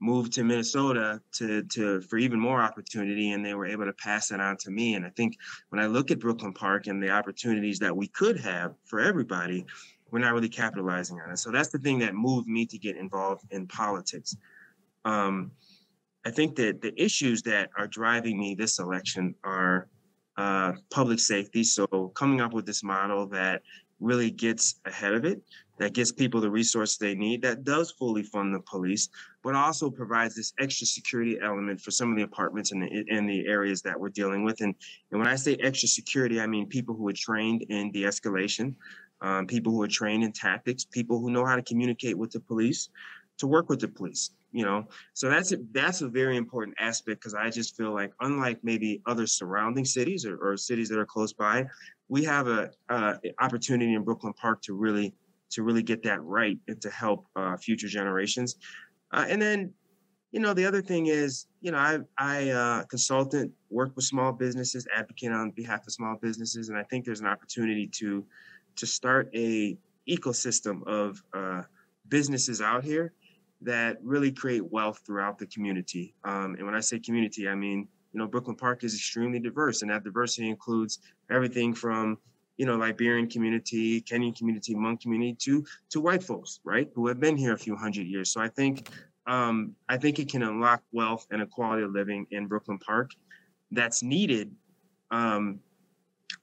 [0.01, 4.29] moved to Minnesota to to for even more opportunity, and they were able to pass
[4.29, 4.95] that on to me.
[4.95, 5.37] And I think
[5.71, 9.65] when I look at Brooklyn Park and the opportunities that we could have for everybody,
[10.11, 11.39] we're not really capitalizing on it.
[11.39, 14.37] So that's the thing that moved me to get involved in politics.
[15.05, 15.53] Um,
[16.25, 19.89] I think that the issues that are driving me this election are
[20.39, 21.65] uh, public safety.
[21.65, 23.61] So coming up with this model that
[24.01, 25.43] really gets ahead of it,
[25.79, 29.09] that gets people the resources they need, that does fully fund the police,
[29.43, 33.47] but also provides this extra security element for some of the apartments and the the
[33.47, 34.61] areas that we're dealing with.
[34.61, 34.75] And
[35.11, 38.75] and when I say extra security, I mean people who are trained in de-escalation,
[39.21, 42.41] um, people who are trained in tactics, people who know how to communicate with the
[42.41, 42.91] police,
[43.39, 44.31] to work with the police.
[44.51, 48.13] You know, so that's a, that's a very important aspect because I just feel like
[48.21, 51.67] unlike maybe other surrounding cities or, or cities that are close by,
[52.09, 52.71] we have a,
[53.41, 55.15] opportunity in Brooklyn Park to really
[55.51, 58.57] to really get that right and to help uh, future generations.
[59.13, 59.73] Uh, and then,
[60.33, 64.33] you know, the other thing is, you know, I I uh, consultant work with small
[64.33, 68.25] businesses, advocate on behalf of small businesses, and I think there's an opportunity to
[68.77, 69.77] to start a
[70.09, 71.63] ecosystem of uh,
[72.09, 73.13] businesses out here
[73.61, 76.15] that really create wealth throughout the community.
[76.25, 79.83] Um, and when I say community, I mean you know Brooklyn Park is extremely diverse,
[79.83, 82.19] and that diversity includes everything from
[82.59, 87.21] you know, Liberian community, Kenyan community, Hmong community, to to white folks, right, who have
[87.21, 88.33] been here a few hundred years.
[88.33, 88.89] So I think
[89.27, 93.13] um, I think it can unlock wealth and a quality of living in Brooklyn Park
[93.71, 94.51] that's needed
[95.11, 95.61] um,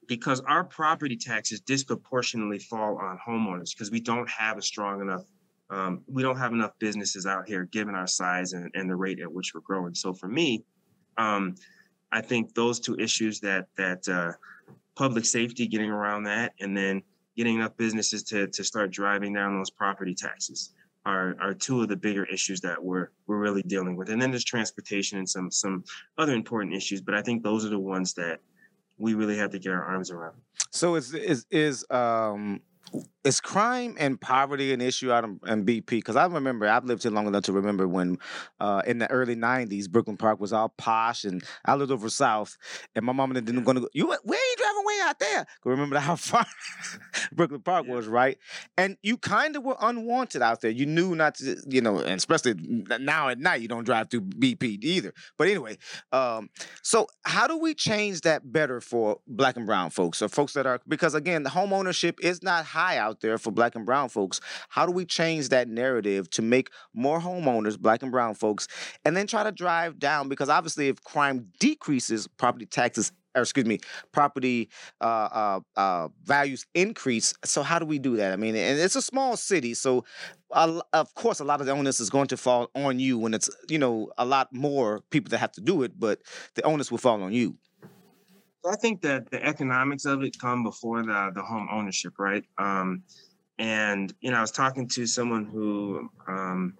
[0.08, 5.24] because our property taxes disproportionately fall on homeowners because we don't have a strong enough
[5.70, 9.20] um, we don't have enough businesses out here given our size and, and the rate
[9.20, 9.94] at which we're growing.
[9.94, 10.64] So for me,
[11.18, 11.54] um,
[12.12, 14.32] I think those two issues that that uh,
[14.94, 17.02] public safety, getting around that, and then
[17.36, 20.72] getting enough businesses to to start driving down those property taxes
[21.04, 24.10] are are two of the bigger issues that we're we're really dealing with.
[24.10, 25.84] And then there's transportation and some some
[26.18, 28.40] other important issues, but I think those are the ones that
[28.98, 30.36] we really have to get our arms around.
[30.70, 32.60] So is is is um
[33.26, 35.86] is crime and poverty an issue out in, in BP?
[35.86, 38.18] Because I remember I've lived here long enough to remember when,
[38.60, 42.56] uh, in the early '90s, Brooklyn Park was all posh, and I lived over south,
[42.94, 43.88] and my mom and didn't going to go.
[43.92, 45.46] You where are you driving way out there?
[45.64, 46.46] Remember how far
[47.32, 47.94] Brooklyn Park yeah.
[47.94, 48.38] was, right?
[48.78, 50.70] And you kind of were unwanted out there.
[50.70, 52.54] You knew not to, you know, and especially
[53.00, 55.12] now at night, you don't drive through BP either.
[55.36, 55.78] But anyway,
[56.12, 56.50] um,
[56.82, 60.66] so how do we change that better for Black and Brown folks, or folks that
[60.66, 64.08] are because again, the home ownership is not high out there for black and brown
[64.08, 64.40] folks.
[64.68, 68.68] How do we change that narrative to make more homeowners, black and brown folks,
[69.04, 70.28] and then try to drive down?
[70.28, 73.78] Because obviously, if crime decreases, property taxes or excuse me,
[74.12, 77.34] property uh, uh, uh, values increase.
[77.44, 78.32] So how do we do that?
[78.32, 80.04] I mean, and it's a small city, so
[80.50, 83.50] of course, a lot of the onus is going to fall on you when it's
[83.68, 86.20] you know a lot more people that have to do it, but
[86.54, 87.56] the onus will fall on you.
[88.68, 92.44] I think that the economics of it come before the the home ownership, right?
[92.58, 93.02] Um,
[93.58, 96.74] and you know, I was talking to someone who, um,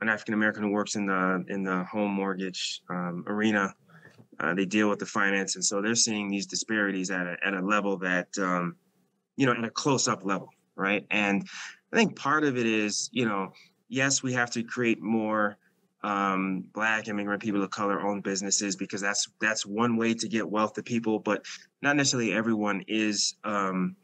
[0.00, 3.74] an African American who works in the in the home mortgage um, arena.
[4.38, 7.54] Uh, they deal with the finance, and so they're seeing these disparities at a, at
[7.54, 8.76] a level that, um,
[9.36, 11.06] you know, at a close up level, right?
[11.10, 11.42] And
[11.90, 13.52] I think part of it is, you know,
[13.88, 15.56] yes, we have to create more
[16.06, 20.48] um, black immigrant people of color own businesses because that's that's one way to get
[20.48, 21.44] wealth to people but
[21.82, 23.96] not necessarily everyone is um,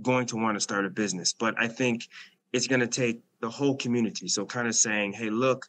[0.00, 1.32] going to want to start a business.
[1.32, 2.06] But i think
[2.52, 4.28] it's going to take the whole community.
[4.28, 5.66] So kind of saying hey look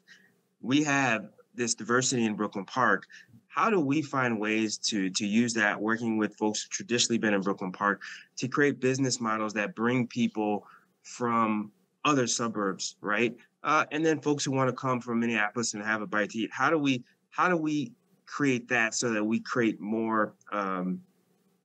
[0.62, 3.08] we have this diversity in brooklyn park.
[3.48, 7.34] How do we find ways to to use that working with folks who traditionally been
[7.34, 8.04] in brooklyn park
[8.38, 10.68] to create business models that bring people
[11.02, 11.72] from
[12.06, 16.02] other suburbs right uh, and then folks who want to come from Minneapolis and have
[16.02, 16.50] a bite to eat.
[16.52, 17.94] How do we how do we
[18.26, 21.02] create that so that we create more um,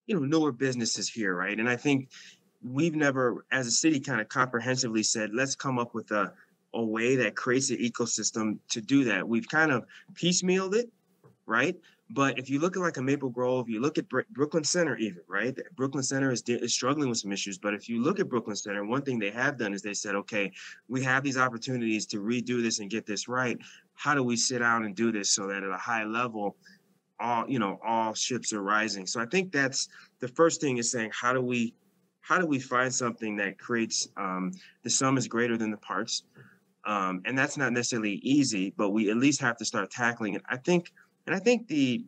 [0.06, 1.58] you know newer businesses here, right?
[1.58, 2.10] And I think
[2.62, 6.32] we've never, as a city, kind of comprehensively said, let's come up with a
[6.74, 9.26] a way that creates an ecosystem to do that.
[9.26, 10.90] We've kind of piecemealed it,
[11.46, 11.74] right?
[12.08, 15.22] But if you look at like a Maple Grove, you look at Brooklyn Center, even
[15.26, 17.58] right, Brooklyn Center is, is struggling with some issues.
[17.58, 20.14] But if you look at Brooklyn Center, one thing they have done is they said,
[20.14, 20.52] okay,
[20.86, 23.58] we have these opportunities to redo this and get this right.
[23.94, 26.56] How do we sit down and do this so that at a high level,
[27.18, 29.04] all you know, all ships are rising?
[29.06, 29.88] So I think that's
[30.20, 31.74] the first thing is saying, how do we,
[32.20, 34.52] how do we find something that creates um,
[34.84, 36.22] the sum is greater than the parts?
[36.84, 40.42] Um, and that's not necessarily easy, but we at least have to start tackling it.
[40.48, 40.92] I think
[41.26, 42.04] and I think the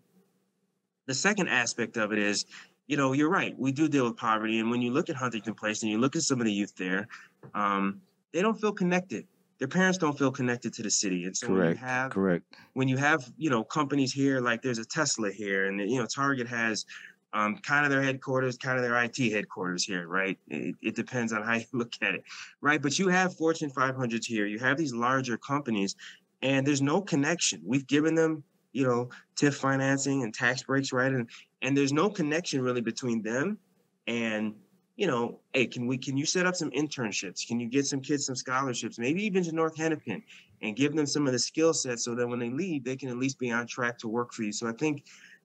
[1.07, 2.45] the second aspect of it is,
[2.87, 3.59] you know, you're right.
[3.59, 6.17] We do deal with poverty, and when you look at Huntington Place and you look
[6.17, 7.09] at some of the youth there,
[7.55, 8.01] um,
[8.33, 9.27] they don't feel connected.
[9.59, 11.25] their parents don't feel connected to the city.
[11.25, 11.81] And so when you Correct.
[11.81, 12.45] have Correct.
[12.75, 16.07] when you have you know companies here like there's a tesla here and you know
[16.07, 16.87] target has
[17.35, 21.33] um, kind of their headquarters kind of their it headquarters here right it, it depends
[21.33, 22.23] on how you look at it
[22.61, 25.97] right but you have fortune 500s here you have these larger companies
[26.43, 31.13] and there's no connection we've given them you know TIF financing and tax breaks right?
[31.13, 31.29] And
[31.63, 33.59] and there's no connection really between them
[34.07, 34.55] and
[34.97, 37.47] you know hey can we can you set up some internships?
[37.47, 38.99] Can you get some kids some scholarships?
[38.99, 40.23] Maybe even to north hennepin
[40.63, 43.09] and give them some of the skill sets so that when they leave they can
[43.09, 44.53] at least be on track to work for you.
[44.53, 45.05] So i think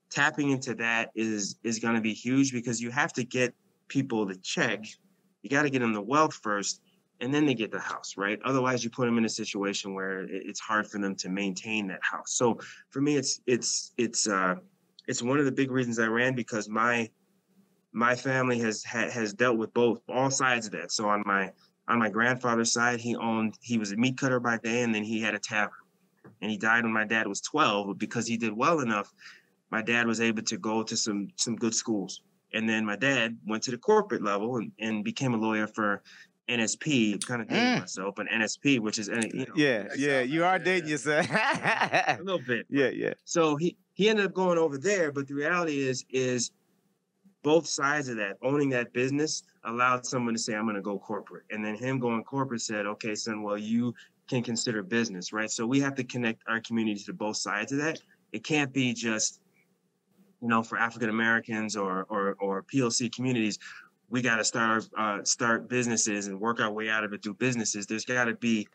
[0.10, 3.54] tapping into that is is going to be huge because you have to get
[3.88, 4.86] people to check.
[5.42, 6.82] You got to get them the wealth first
[7.22, 8.40] and then they get the house right?
[8.44, 12.02] Otherwise you put them in a situation where it's hard for them to maintain that
[12.02, 12.34] house.
[12.34, 14.56] So for me it's it's it's uh
[15.08, 17.10] it's one of the big reasons i ran because my
[17.92, 20.92] my family has ha, has dealt with both all sides of that.
[20.92, 21.52] So on my
[21.88, 25.04] on my grandfather's side he owned he was a meat cutter by day and then
[25.04, 25.74] he had a tavern.
[26.42, 29.14] And he died when my dad was 12 but because he did well enough
[29.72, 32.22] my dad was able to go to some some good schools.
[32.54, 36.04] And then my dad went to the corporate level and, and became a lawyer for
[36.50, 37.80] nsp kind of dating Mm.
[37.82, 41.26] myself but nsp which is you know, Yeah, yeah, you are dating yourself.
[41.30, 43.14] a little bit yeah, yeah.
[43.24, 46.52] so he he ended up going over there, but the reality is is
[47.44, 50.98] both sides of that owning that business allowed someone to say I'm going to go
[50.98, 53.94] corporate, and then him going corporate said, okay, son, well you
[54.28, 55.52] can consider business, right?
[55.52, 58.00] So we have to connect our community to both sides of that.
[58.32, 59.42] It can't be just
[60.42, 63.60] you know for African Americans or or or PLC communities.
[64.14, 67.34] We got to start uh, start businesses and work our way out of it through
[67.34, 67.88] businesses.
[67.88, 68.68] There's got to be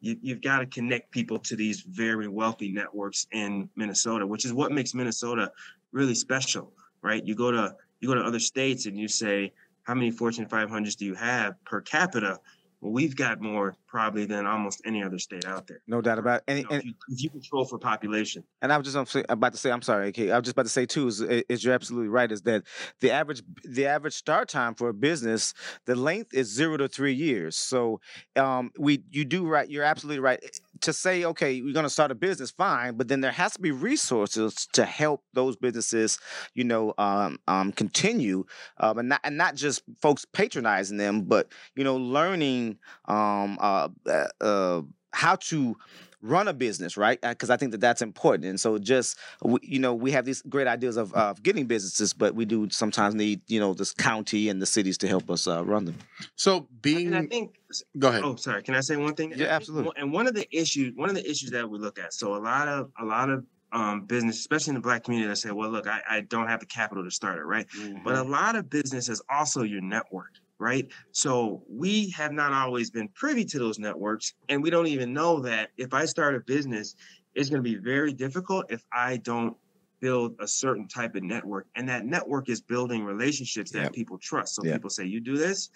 [0.00, 4.54] you, you've got to connect people to these very wealthy networks in Minnesota, which is
[4.54, 5.52] what makes Minnesota
[5.92, 6.72] really special,
[7.02, 7.22] right?
[7.22, 10.96] You go to you go to other states and you say, how many Fortune 500s
[10.96, 12.38] do you have per capita?
[12.80, 15.80] Well, we've got more probably than almost any other state out there.
[15.86, 16.52] No doubt about it.
[16.52, 19.16] You And, know, and, if, you, if you control for population, and I was just
[19.28, 20.30] about to say, I'm sorry, okay.
[20.30, 22.64] I was just about to say too, is, is you're absolutely right, is that
[23.00, 25.54] the average the average start time for a business,
[25.86, 27.56] the length is zero to three years.
[27.56, 28.00] So
[28.36, 30.38] um we you do right, you're absolutely right.
[30.82, 33.70] To say, okay, we're gonna start a business, fine, but then there has to be
[33.70, 36.18] resources to help those businesses,
[36.54, 38.44] you know, um, um continue.
[38.78, 43.77] Um and not and not just folks patronizing them, but you know, learning um uh,
[44.06, 45.76] uh, uh how to
[46.20, 47.20] run a business, right?
[47.20, 48.44] Because I think that that's important.
[48.46, 52.12] And so, just we, you know, we have these great ideas of, of getting businesses,
[52.12, 55.46] but we do sometimes need you know this county and the cities to help us
[55.46, 55.96] uh, run them.
[56.36, 57.58] So being, and I think
[57.98, 58.22] go ahead.
[58.24, 58.62] Oh, sorry.
[58.62, 59.32] Can I say one thing?
[59.36, 59.92] Yeah, absolutely.
[59.96, 62.12] And one of the issues, one of the issues that we look at.
[62.12, 65.36] So a lot of a lot of um, business, especially in the black community, that
[65.36, 67.66] say, "Well, look, I, I don't have the capital to start it." Right.
[68.04, 70.90] But a lot of business is also your network, right?
[71.12, 75.40] So we have not always been privy to those networks, and we don't even know
[75.40, 76.94] that if I start a business,
[77.34, 79.56] it's going to be very difficult if I don't
[80.00, 83.92] build a certain type of network, and that network is building relationships that Yep.
[83.92, 84.54] people trust.
[84.54, 84.74] So Yep.
[84.74, 85.70] people say, "You do this."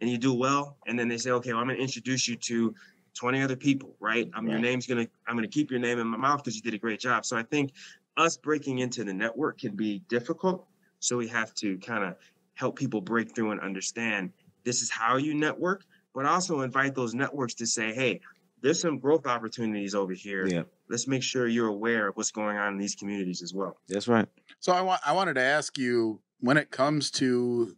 [0.00, 2.36] And you do well, and then they say, "Okay, well, I'm going to introduce you
[2.36, 2.74] to
[3.14, 4.28] 20 other people, right?
[4.34, 6.74] I'm your name's gonna I'm gonna keep your name in my mouth because you did
[6.74, 7.24] a great job.
[7.24, 7.72] So I think
[8.16, 10.66] us breaking into the network can be difficult.
[10.98, 12.16] So we have to kind of
[12.54, 14.32] help people break through and understand
[14.64, 18.20] this is how you network, but also invite those networks to say, hey,
[18.62, 20.46] there's some growth opportunities over here.
[20.46, 23.76] Yeah, Let's make sure you're aware of what's going on in these communities as well.
[23.88, 24.26] that's right.
[24.60, 27.76] So I want I wanted to ask you when it comes to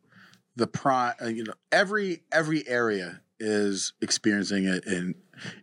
[0.55, 5.15] the prime, uh, you know, every every area is experiencing a, an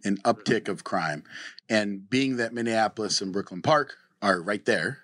[0.03, 1.23] an uptick of crime,
[1.69, 4.99] and being that Minneapolis and Brooklyn Park are right there,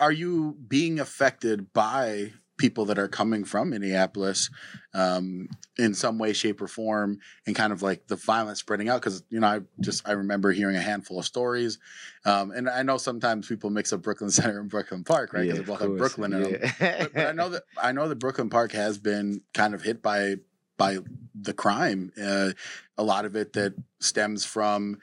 [0.00, 4.50] are you being affected by people that are coming from Minneapolis
[4.94, 9.00] um, in some way, shape, or form, and kind of like the violence spreading out?
[9.00, 11.78] Because you know, I just I remember hearing a handful of stories,
[12.24, 15.42] um, and I know sometimes people mix up Brooklyn Center and Brooklyn Park, right?
[15.42, 15.96] Because Yeah, they both have.
[15.96, 16.52] Brooklyn in them.
[16.80, 16.98] Yeah.
[17.02, 20.02] But, but I know that I know that Brooklyn Park has been kind of hit
[20.02, 20.36] by
[20.76, 20.98] by
[21.34, 22.12] the crime.
[22.22, 22.50] Uh,
[22.98, 24.98] a lot of it that stems from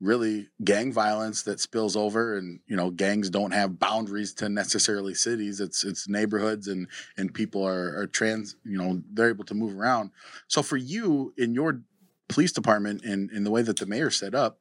[0.00, 5.14] really gang violence that spills over and you know gangs don't have boundaries to necessarily
[5.14, 5.60] cities.
[5.60, 9.76] It's it's neighborhoods and and people are, are trans you know they're able to move
[9.76, 10.10] around.
[10.46, 11.80] So for you in your
[12.28, 14.58] police department and in the way that the mayor set up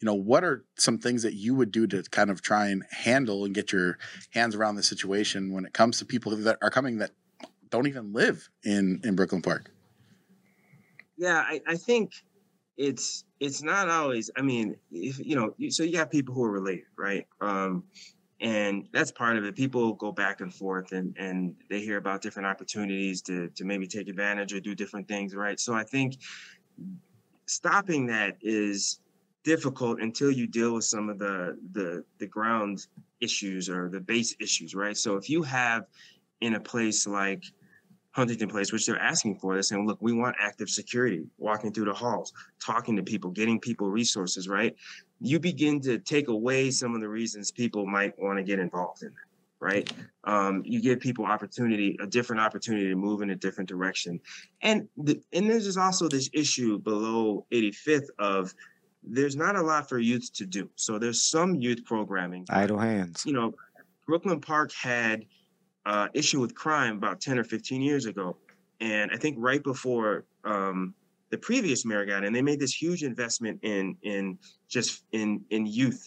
[0.00, 2.84] you know what are some things that you would do to kind of try and
[2.90, 3.98] handle and get your
[4.30, 7.10] hands around the situation when it comes to people that are coming that
[7.70, 9.70] don't even live in in brooklyn park?
[11.16, 12.12] Yeah, I, I think
[12.78, 14.30] it's it's not always.
[14.36, 17.26] I mean, if you know, so you got people who are related, right?
[17.40, 17.84] Um,
[18.40, 19.56] and that's part of it.
[19.56, 23.86] People go back and forth, and and they hear about different opportunities to to maybe
[23.86, 25.58] take advantage or do different things, right?
[25.58, 26.18] So I think
[27.46, 29.00] stopping that is
[29.42, 32.86] difficult until you deal with some of the the the ground
[33.20, 34.96] issues or the base issues, right?
[34.96, 35.86] So if you have
[36.40, 37.42] in a place like
[38.18, 41.84] Huntington Place, which they're asking for, they're saying, look, we want active security, walking through
[41.84, 44.74] the halls, talking to people, getting people resources, right?
[45.20, 49.02] You begin to take away some of the reasons people might want to get involved
[49.02, 49.28] in that
[49.60, 49.92] right?
[50.22, 54.20] Um, you give people opportunity, a different opportunity to move in a different direction.
[54.62, 58.54] And the, and there's also this issue below 85th of
[59.02, 60.70] there's not a lot for youth to do.
[60.76, 62.46] So there's some youth programming.
[62.50, 63.24] Idle hands.
[63.26, 63.54] You know,
[64.06, 65.24] Brooklyn Park had
[65.86, 68.36] uh, issue with crime about 10 or 15 years ago.
[68.80, 70.94] And I think right before um,
[71.30, 75.66] the previous mayor got in, they made this huge investment in in just in in
[75.66, 76.06] youth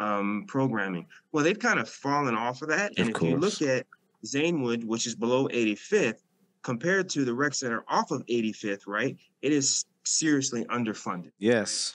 [0.00, 1.06] um, programming.
[1.32, 2.92] Well, they've kind of fallen off of that.
[2.98, 3.62] And Of if you look course.
[3.62, 3.86] at
[4.24, 6.22] Zanewood, which is below 85th,
[6.62, 11.32] compared to the rec center off of 85th, right, it is seriously underfunded.
[11.38, 11.94] Yes.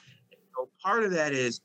[0.55, 1.61] So part of that is,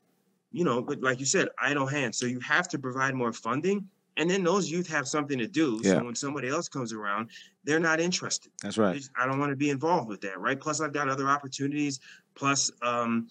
[0.52, 2.18] you know, but like you said, idle hands.
[2.18, 3.86] So you have to provide more funding,
[4.20, 5.80] and then those youth have something to do.
[5.82, 5.94] Yeah.
[5.94, 7.30] So when somebody else comes around,
[7.64, 8.52] they're not interested.
[8.62, 8.96] That's right.
[8.96, 10.60] just- I don't want to be involved with that, right?
[10.60, 12.00] Plus, I've got other opportunities.
[12.34, 13.28] Plus, um,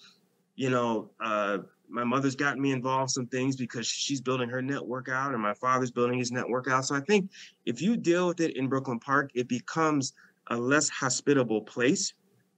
[0.55, 5.09] you know, uh, my mother's gotten me involved some things because she's building her network
[5.09, 6.85] out, and my father's building his network out.
[6.85, 7.29] So I think
[7.67, 10.13] if you deal with it in Brooklyn Park, it becomes
[10.47, 12.13] a less hospitable place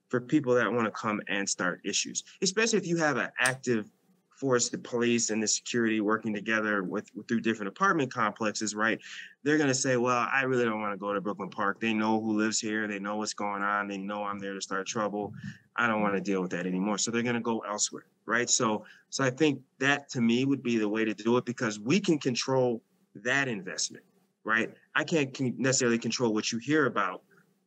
[0.08, 3.90] for people that want to come and start issues, especially if you have an active
[4.42, 9.00] force, the police and the security working together with, with through different apartment complexes, right?
[9.44, 11.80] They're gonna say, "Well, I really don't want to go to Brooklyn Park.
[11.80, 12.88] They know who lives here.
[12.88, 13.88] They know what's going on.
[13.88, 15.32] They know I'm there to start trouble.
[15.76, 18.50] I don't want to deal with that anymore." So they're gonna go elsewhere, right?
[18.50, 21.80] So, so I think that to me would be the way to do it because
[21.80, 22.82] we can control
[23.16, 24.04] that investment,
[24.44, 24.74] right?
[24.96, 25.30] I can't
[25.60, 27.22] necessarily control what you hear about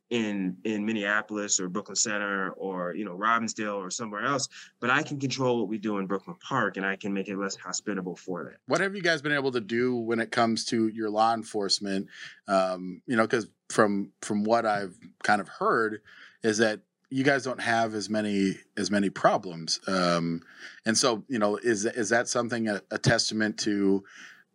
[0.09, 4.47] in in Minneapolis or Brooklyn Center or you know Robbinsdale or somewhere else,
[4.79, 7.37] but I can control what we do in Brooklyn Park and I can make it
[7.37, 8.57] less hospitable for that.
[8.67, 12.07] What have you guys been able to do when it comes to your law enforcement?
[12.47, 16.01] Um, you know, because from from what I've kind of heard
[16.43, 20.41] is that you guys don't have as many as many problems, um,
[20.85, 24.03] and so you know, is is that something a, a testament to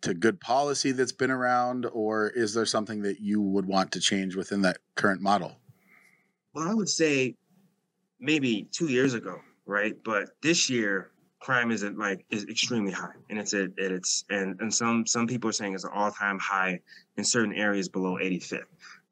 [0.01, 3.99] to good policy that's been around, or is there something that you would want to
[3.99, 5.57] change within that current model?
[6.53, 7.35] Well, I would say
[8.19, 9.95] maybe two years ago, right?
[10.03, 14.59] But this year, crime is at like is extremely high, and it's at its and
[14.59, 16.79] and some some people are saying it's an all time high
[17.17, 18.63] in certain areas below 85th.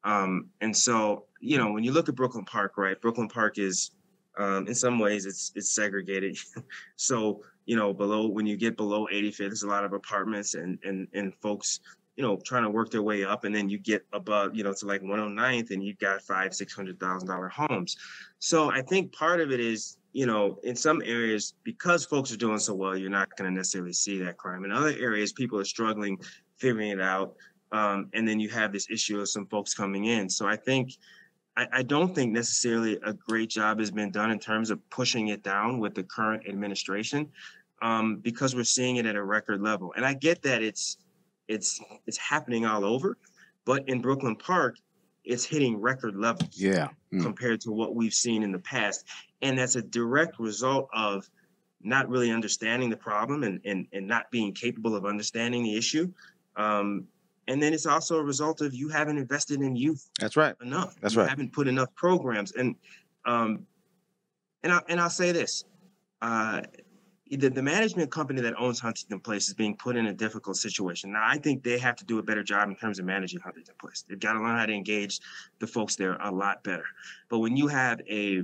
[0.04, 3.00] Um, and so you know when you look at Brooklyn Park, right?
[3.00, 3.92] Brooklyn Park is
[4.38, 6.38] um, in some ways it's it's segregated.
[6.96, 10.80] so you know below when you get below 85th, there's a lot of apartments and
[10.84, 11.80] and and folks
[12.20, 14.74] you know, trying to work their way up, and then you get above, you know,
[14.74, 17.96] to like 109th, and you've got five, six hundred thousand dollar homes.
[18.40, 22.38] So I think part of it is, you know, in some areas because folks are
[22.38, 24.66] doing so well, you're not going to necessarily see that crime.
[24.66, 26.18] In other areas, people are struggling,
[26.58, 27.36] figuring it out,
[27.72, 30.30] um, and then you have this issue of some folks coming in.
[30.30, 30.92] So I think.
[31.58, 35.30] I, I don't think necessarily a great job has been done in terms of pushing
[35.30, 37.28] it down with the current administration,
[37.82, 39.94] um, because we're seeing it at a record level.
[39.96, 40.98] And I get that it's
[41.48, 43.18] it's it's happening all over,
[43.66, 44.76] but in Brooklyn Park,
[45.24, 46.90] it's hitting record levels Yeah.
[47.14, 47.24] Mm.
[47.24, 49.06] compared to what we've seen in the past,
[49.42, 51.28] and that's a direct result of
[51.82, 56.12] not really understanding the problem and and, and not being capable of understanding the issue.
[56.56, 57.08] Um,
[57.48, 60.54] and then it's also a result of you haven't invested in youth That's right.
[60.62, 60.96] enough.
[61.02, 61.30] That's you right.
[61.30, 62.76] Haven't put enough programs, and
[63.26, 63.66] um,
[64.62, 65.64] and I and I'll say this:
[66.22, 66.62] uh,
[67.30, 71.12] the the management company that owns Huntington Place is being put in a difficult situation.
[71.12, 73.76] Now, I think they have to do a better job in terms of managing Huntington
[73.80, 74.04] Place.
[74.08, 75.20] They've got to learn how to engage
[75.60, 76.86] the folks there a lot better.
[77.30, 78.44] But when you have a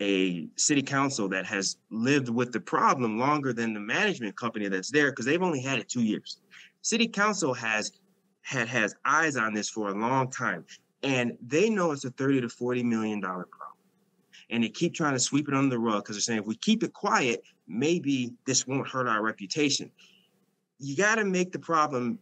[0.00, 4.90] a city council that has lived with the problem longer than the management company that's
[4.90, 6.40] there because they've only had it two years.
[6.82, 7.92] City council has
[8.42, 10.64] had has eyes on this for a long time,
[11.02, 13.78] and they know it's a thirty to forty million dollar problem,
[14.50, 16.56] and they keep trying to sweep it under the rug because they're saying if we
[16.56, 19.90] keep it quiet, maybe this won't hurt our reputation.
[20.78, 22.18] You got to make the problem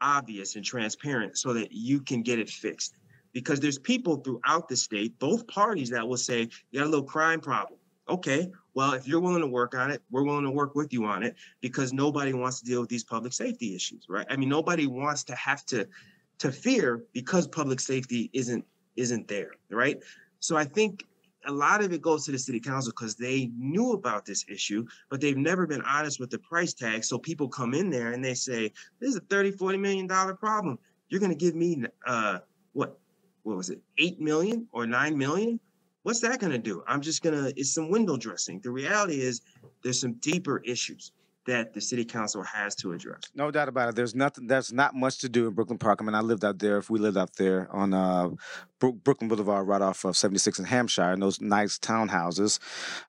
[0.00, 2.96] obvious and transparent so that you can get it fixed
[3.32, 7.04] because there's people throughout the state, both parties that will say, you got a little
[7.04, 7.78] crime problem.
[8.08, 11.06] Okay, well, if you're willing to work on it, we're willing to work with you
[11.06, 14.26] on it because nobody wants to deal with these public safety issues, right?
[14.28, 15.88] I mean, nobody wants to have to
[16.38, 18.64] to fear because public safety isn't
[18.96, 20.02] isn't there, right?
[20.40, 21.04] So I think
[21.46, 24.86] a lot of it goes to the city council because they knew about this issue,
[25.10, 27.04] but they've never been honest with the price tag.
[27.04, 30.34] So people come in there and they say, this is a 30, 40 million dollar
[30.34, 30.78] problem.
[31.08, 32.38] You're gonna give me uh
[32.72, 32.98] what
[33.42, 35.60] what was it, eight million or nine million?
[36.04, 36.84] what's that going to do?
[36.86, 38.60] I'm just going to, it's some window dressing.
[38.60, 39.40] The reality is
[39.82, 41.12] there's some deeper issues
[41.46, 43.20] that the city council has to address.
[43.34, 43.96] No doubt about it.
[43.96, 44.46] There's nothing.
[44.46, 45.98] There's not much to do in Brooklyn Park.
[46.00, 46.78] I mean, I lived out there.
[46.78, 48.30] If we lived out there on uh,
[48.80, 52.58] Bro- Brooklyn Boulevard, right off of 76 in Hampshire, in those nice townhouses,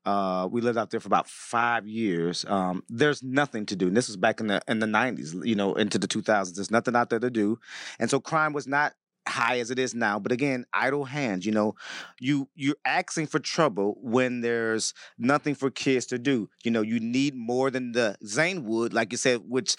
[0.05, 2.45] uh, we lived out there for about five years.
[2.47, 3.87] Um, there's nothing to do.
[3.87, 6.55] And this was back in the in the 90s, you know, into the 2000s.
[6.55, 7.59] There's nothing out there to do,
[7.99, 8.93] and so crime was not
[9.27, 11.75] high as it is now but again idle hands you know
[12.19, 16.99] you you're asking for trouble when there's nothing for kids to do you know you
[16.99, 19.75] need more than the zanewood like you said which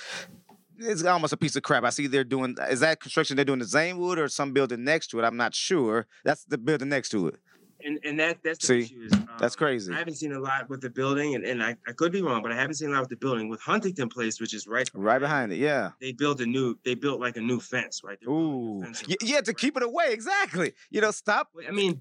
[0.78, 1.84] it's almost a piece of crap.
[1.84, 5.07] I see they're doing is that construction they're doing the zanewood or some building next
[5.07, 5.24] to it?
[5.24, 6.07] I'm not sure.
[6.22, 7.36] That's the building next to it
[7.85, 9.93] And and that that's the See, issue is, that's um, crazy.
[9.93, 12.43] I haven't seen a lot with the building, and, and I, I could be wrong,
[12.43, 13.49] but I haven't seen a lot with the building.
[13.49, 16.95] With Huntington Place, which is right right behind it yeah they built a new they
[16.95, 18.18] built like a new fence, right?
[18.20, 19.57] They're ooh fence Y- yeah to right?
[19.59, 22.01] keep it away exactly you know stop I mean,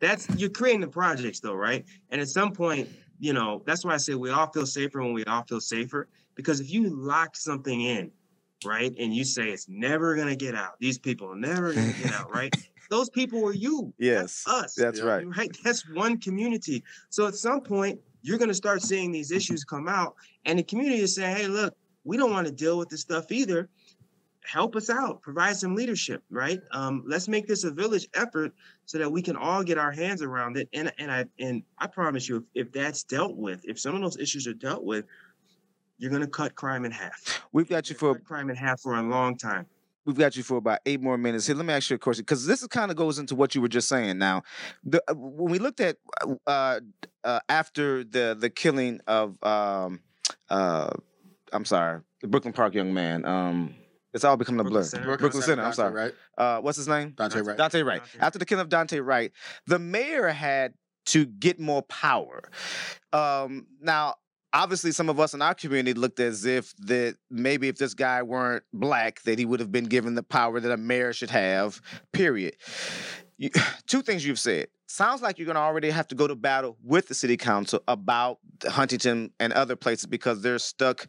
[0.00, 1.84] that's you're creating the projects though, right?
[2.10, 5.14] And at some point, you know, that's why I say we all feel safer when
[5.14, 6.08] we all feel safer.
[6.34, 8.10] Because if you lock something in,
[8.64, 12.12] right, and you say it's never gonna get out, these people are never gonna get
[12.12, 12.54] out, right?
[12.94, 13.92] Those people were you.
[13.98, 14.76] yes Us.
[14.76, 15.06] that's Yeah.
[15.06, 15.50] right Right.
[15.64, 16.84] That's one community.
[17.10, 20.14] So at some point, you're gonna start seeing these issues come out,
[20.44, 21.74] and the community is saying, hey, look,
[22.04, 23.68] we don't want to deal with this stuff either.
[24.44, 26.60] Help us out, provide some leadership, right?
[26.70, 28.52] Um, let's make this a village effort
[28.84, 30.68] so that we can all get our hands around it.
[30.72, 34.02] And and I and I promise you, if, if that's dealt with, if some of
[34.02, 35.04] those issues are dealt with,
[35.98, 37.42] you're gonna cut crime in half.
[37.50, 39.66] we've got you for gonna cut crime in half for a long time.
[40.06, 41.56] We've got you for about eight more minutes here.
[41.56, 43.68] Let me ask you a question because this kind of goes into what you were
[43.68, 44.18] just saying.
[44.18, 44.42] Now,
[44.82, 45.96] the, uh, when we looked at
[46.46, 46.80] uh,
[47.24, 50.00] uh, after the the killing of um,
[50.50, 50.90] uh,
[51.52, 53.24] I'm sorry, the Brooklyn Park young man.
[53.24, 53.74] Um,
[54.12, 54.84] it's all becoming a blur.
[54.84, 55.16] Center.
[55.16, 55.62] Brooklyn Center.
[55.62, 55.92] I'm sorry.
[55.92, 56.14] Right?
[56.38, 57.12] Uh, what's his name?
[57.12, 57.58] Daunte Daunte Wright.
[57.58, 58.02] Daunte Wright.
[58.02, 58.20] Daunte.
[58.20, 59.32] After the killing of Daunte Wright,
[59.66, 60.74] the mayor had
[61.06, 62.48] to get more power.
[63.12, 64.14] Um, now,
[64.54, 68.22] obviously, some of us in our community looked as if that maybe if this guy
[68.22, 71.82] weren't black, that he would have been given the power that a mayor should have.
[72.12, 72.56] Period.
[73.36, 73.50] You,
[73.86, 74.68] two things you've said.
[74.86, 77.82] Sounds like you're going to already have to go to battle with the city council
[77.88, 81.08] about Huntington and other places because they're stuck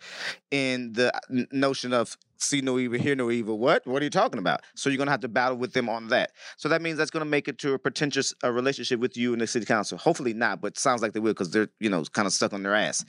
[0.49, 3.57] in the uh, notion of see no evil, hear no evil.
[3.57, 3.85] What?
[3.85, 4.61] What are you talking about?
[4.75, 6.31] So you're to have to battle with them on that.
[6.57, 9.41] So that means that's to make it to a pretentious uh, relationship with you and
[9.41, 9.97] the city council.
[9.97, 12.63] Hopefully not, but sounds like they will because they're you know kind of stuck on
[12.63, 13.05] their ass.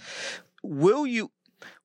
[0.63, 1.31] Will you?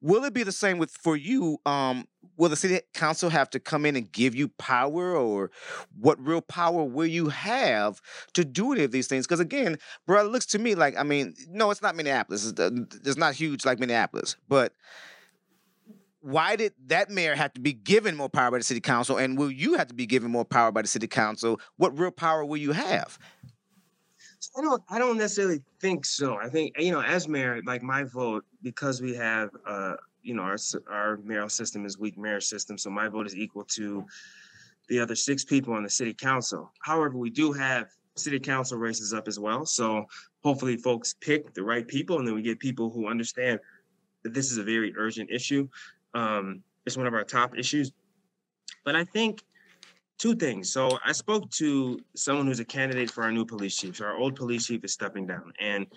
[0.02, 1.58] Will it be the same with for you?
[1.66, 5.52] Um, will the city council have to come in and give you power, or
[5.98, 8.02] what real power will you have
[8.34, 9.26] to do any of these things?
[9.26, 12.46] Because again, bro, it looks to me like I mean, no, it's not Minneapolis.
[12.46, 12.72] It's, uh,
[13.06, 14.74] it's not huge like Minneapolis, but
[16.22, 19.38] why did that mayor have to be given more power by the city council and
[19.38, 22.46] will you have to be given more power by the city council what real power
[22.46, 23.18] will you have
[24.58, 26.36] I don't I don't necessarily think so.
[26.36, 29.94] I think you know, as mayor, like my vote, because we have uh,
[30.24, 30.58] you know, our
[30.90, 34.06] our mayoral system is weak mayor system, so my vote is equal to
[34.90, 36.72] the other six people on the city council.
[36.84, 39.66] However, we do have city council races up as well.
[39.66, 40.06] So
[40.44, 43.60] hopefully folks pick the right people and then we get people who understand
[44.24, 45.68] that this is a very urgent issue.
[46.14, 47.92] Um, it's one of our top issues.
[48.84, 49.44] But I think
[50.22, 50.72] two things.
[50.72, 53.98] So I spoke to someone who's a candidate for our new police chief.
[53.98, 55.88] So our old police chief is stepping down, and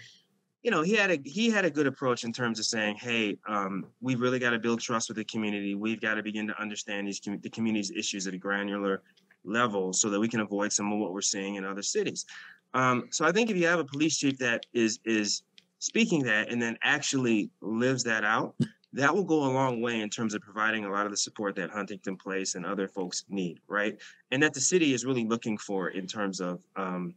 [0.63, 3.37] you know he had a he had a good approach in terms of saying, hey,
[3.47, 5.75] um, we really got to build trust with the community.
[5.75, 9.03] We've got to begin to understand these the community's issues at a granular
[9.45, 12.25] level so that we can avoid some of what we're seeing in other cities.
[12.73, 15.43] Um, so I think if you have a police chief that is is
[15.81, 18.55] speaking that and then actually lives that out,
[18.95, 21.57] that will go a long way in terms of providing a lot of the support
[21.57, 24.01] that Huntington Place and other folks need, right?
[24.31, 27.15] And that the city is really looking for in terms of um,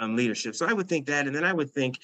[0.00, 0.56] um, leadership.
[0.56, 2.00] So I would think that, and then I would think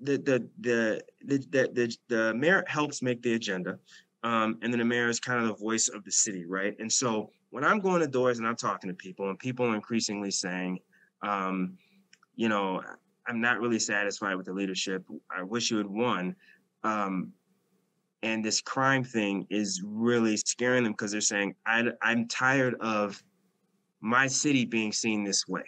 [0.00, 3.78] the the the the the, the, the mayor helps make the agenda,
[4.22, 6.76] um, and then the mayor is kind of the voice of the city, right?
[6.78, 9.74] And so when I'm going to doors and I'm talking to people, and people are
[9.74, 10.78] increasingly saying,
[11.22, 11.76] um,
[12.36, 12.80] you know,
[13.26, 15.04] I'm not really satisfied with the leadership.
[15.36, 16.36] I wish you had won.
[16.84, 17.32] Um,
[18.26, 23.22] and this crime thing is really scaring them because they're saying, I, I'm tired of
[24.00, 25.62] my city being seen this way.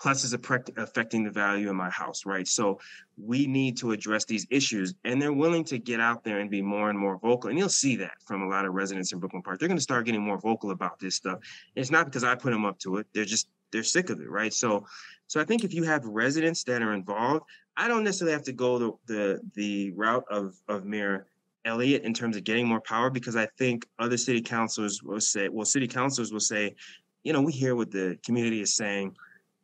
[0.00, 2.48] Plus, it's affecting the value of my house, right?
[2.48, 2.80] So
[3.18, 6.62] we need to address these issues, and they're willing to get out there and be
[6.62, 7.50] more and more vocal.
[7.50, 9.58] And you'll see that from a lot of residents in Brooklyn Park.
[9.58, 11.40] They're going to start getting more vocal about this stuff.
[11.74, 14.30] It's not because I put them up to it; they're just they're sick of it,
[14.30, 14.54] right?
[14.54, 14.86] So,
[15.26, 17.44] so I think if you have residents that are involved,
[17.76, 21.26] I don't necessarily have to go the the, the route of of Mayor
[21.68, 25.48] Elliott in terms of getting more power because I think other city councilors will say,
[25.48, 26.74] well, city councilors will say,
[27.22, 29.14] you know, we hear what the community is saying.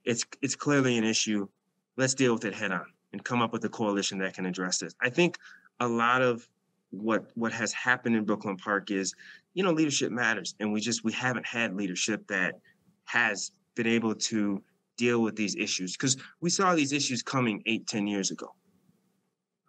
[0.04, 1.48] It's it's clearly an issue.
[1.96, 4.78] let's deal with it head on and come up with a coalition that can address
[4.78, 4.94] this.
[5.00, 5.38] I think
[5.80, 6.46] a lot of
[6.90, 9.14] what what has happened in Brooklyn Park is,
[9.54, 12.54] you know, leadership matters, and we just we haven't had leadership that
[13.04, 14.62] has been able to
[14.96, 18.54] deal with these issues because we saw these issues coming eight, ten years ago,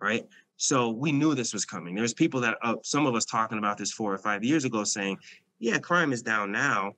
[0.01, 0.27] right?
[0.58, 1.95] So we knew this was coming.
[1.95, 4.84] There's people that uh, some of us talking about this four or five years ago
[4.84, 5.18] saying,
[5.60, 6.93] yeah, crime is down now.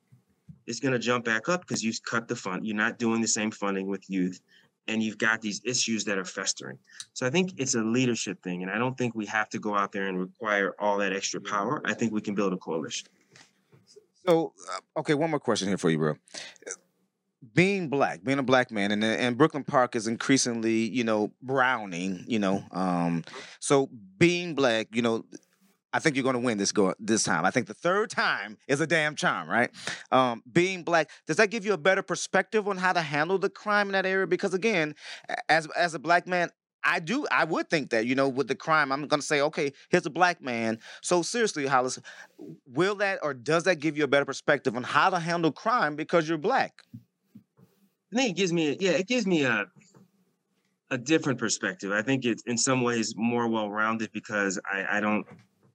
[0.68, 2.66] It's going to jump back up because you've cut the fund.
[2.68, 4.40] You're not doing the same funding with youth
[4.88, 6.78] and you've got these issues that are festering.
[7.14, 9.76] So I think it's a leadership thing, and I don't think we have to go
[9.76, 11.82] out there and require all that extra power.
[11.86, 13.08] I think we can build a coalition.
[14.26, 16.14] So, uh, okay, one more question here for you, bro.
[17.58, 22.24] Being black, being a black man, and and Brooklyn Park is increasingly, you know, browning,
[22.28, 22.64] you know.
[22.70, 23.24] Um,
[23.60, 23.90] so
[24.20, 25.26] being black, you know,
[25.92, 27.46] I think you're going to win this go this time.
[27.46, 29.72] I think the third time is a damn charm, right?
[30.12, 33.50] Um, being black, does that give you a better perspective on how to handle the
[33.50, 34.28] crime in that area?
[34.28, 34.94] Because again,
[35.50, 36.52] as as a black man,
[36.84, 37.26] I do.
[37.32, 40.06] I would think that you know, with the crime, I'm going to say, okay, here's
[40.06, 40.78] a black man.
[41.02, 41.98] So seriously, Hollies,
[42.68, 45.96] will that or does that give you a better perspective on how to handle crime
[45.96, 46.84] because you're black?
[48.14, 49.66] I think it gives me, yeah, it gives me a
[50.90, 51.92] a different perspective.
[51.92, 55.26] I think it's in some ways more well rounded because I, I don't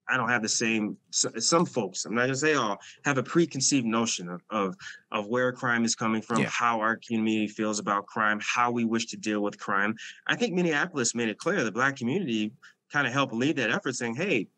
[0.09, 0.97] I don't have the same.
[1.11, 4.77] Some folks, I'm not gonna say all, have a preconceived notion of of,
[5.11, 6.49] of where crime is coming from, yeah.
[6.49, 9.95] how our community feels about crime, how we wish to deal with crime.
[10.27, 11.63] I think Minneapolis made it clear.
[11.65, 12.53] The Black community
[12.91, 14.49] kind of helped lead that effort, saying, "Hey,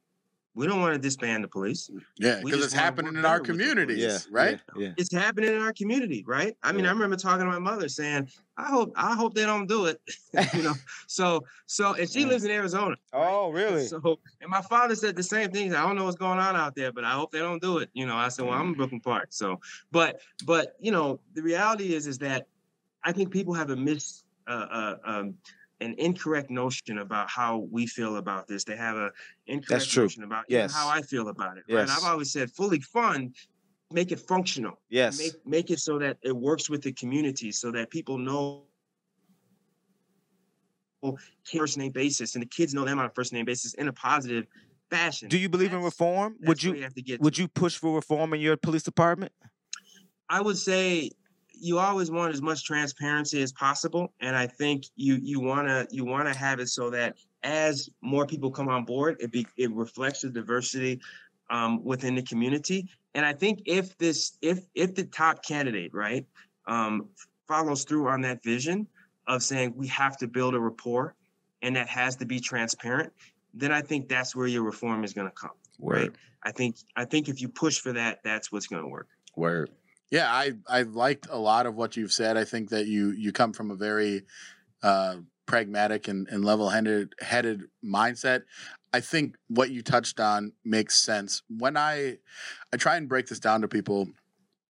[0.54, 1.90] we don't want to disband the police.
[2.16, 4.60] Yeah, because it's happening in our communities, yeah, right?
[4.76, 6.56] Yeah, yeah, It's happening in our community, right?
[6.62, 6.90] I mean, yeah.
[6.90, 10.00] I remember talking to my mother saying, "I hope, I hope they don't do it."
[10.54, 10.74] you know,
[11.08, 12.96] so, so, and she lives in Arizona.
[13.12, 13.86] Oh, really?
[13.86, 15.74] So, and my father said the same thing.
[15.74, 17.90] I don't know what's going on out there, but I hope they don't do it.
[17.92, 21.42] You know, I said, "Well, I'm in Brooklyn Park." So, but, but, you know, the
[21.42, 22.46] reality is, is that
[23.02, 24.22] I think people have a mis.
[24.46, 25.34] Uh, uh, um,
[25.80, 28.64] an incorrect notion about how we feel about this.
[28.64, 29.10] They have a
[29.46, 30.72] incorrect notion about yes.
[30.72, 31.64] how I feel about it.
[31.68, 31.88] Yes.
[31.88, 31.98] Right?
[31.98, 33.34] I've always said fully fund,
[33.90, 34.80] make it functional.
[34.88, 35.18] Yes.
[35.18, 38.64] Make make it so that it works with the community so that people know
[41.44, 43.92] first name basis and the kids know them on a first name basis in a
[43.92, 44.46] positive
[44.90, 45.28] fashion.
[45.28, 46.36] Do you believe that's, in reform?
[46.42, 49.32] Would you, you would you push for reform in your police department?
[50.28, 51.10] I would say
[51.60, 55.86] you always want as much transparency as possible and i think you you want to
[55.90, 59.46] you want to have it so that as more people come on board it be
[59.56, 61.00] it reflects the diversity
[61.50, 66.26] um, within the community and i think if this if if the top candidate right
[66.66, 67.08] um,
[67.46, 68.86] follows through on that vision
[69.26, 71.14] of saying we have to build a rapport
[71.62, 73.12] and that has to be transparent
[73.52, 75.96] then i think that's where your reform is going to come Word.
[75.96, 76.10] right
[76.42, 79.70] i think i think if you push for that that's what's going to work Word.
[80.14, 82.36] Yeah, I I liked a lot of what you've said.
[82.36, 84.22] I think that you you come from a very
[84.80, 88.42] uh, pragmatic and, and level headed headed mindset.
[88.92, 91.42] I think what you touched on makes sense.
[91.48, 92.18] When I
[92.72, 94.06] I try and break this down to people,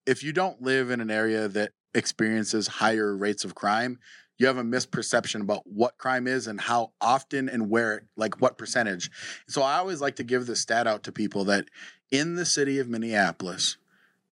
[0.06, 3.98] if you don't live in an area that experiences higher rates of crime,
[4.38, 8.56] you have a misperception about what crime is and how often and where, like what
[8.56, 9.10] percentage.
[9.46, 11.66] So I always like to give this stat out to people that
[12.10, 13.76] in the city of Minneapolis,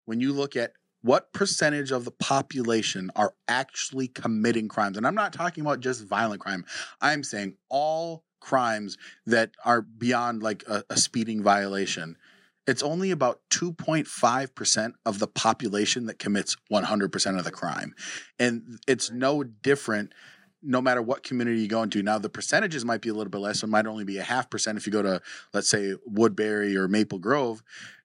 [0.06, 0.72] when you look at
[1.02, 4.96] what percentage of the population are actually committing crimes?
[4.96, 6.64] And I'm not talking about just violent crime.
[7.00, 12.16] I'm saying all crimes that are beyond like a, a speeding violation.
[12.66, 17.94] It's only about 2.5% of the population that commits 100% of the crime.
[18.38, 20.12] And it's no different
[20.62, 22.02] no matter what community you go into.
[22.02, 23.62] Now, the percentages might be a little bit less.
[23.62, 25.20] It might only be a half percent if you go to,
[25.52, 27.62] let's say, Woodbury or Maple Grove.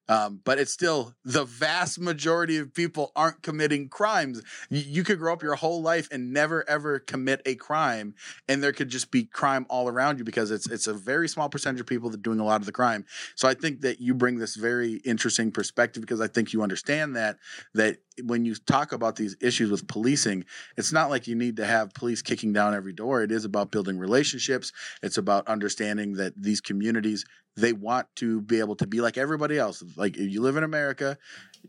[0.08, 4.42] Um, but it's still the vast majority of people aren't committing crimes.
[4.70, 8.14] You, you, could grow up your whole life and never ever commit a crime,
[8.48, 11.48] and there could just be crime all around you because it's it's a very small
[11.48, 13.04] percentage of people that are doing a lot of the crime.
[13.34, 17.16] So I think that you bring this very interesting perspective because I think you understand
[17.16, 17.36] that
[17.74, 20.44] that when you talk about these issues with policing,
[20.76, 23.22] it's not like you need to have police kicking down every door.
[23.22, 24.72] It is about building relationships.
[25.02, 27.24] It's about understanding that these communities
[27.58, 29.82] they want to be able to be like everybody else.
[29.96, 31.18] Like if you live in America,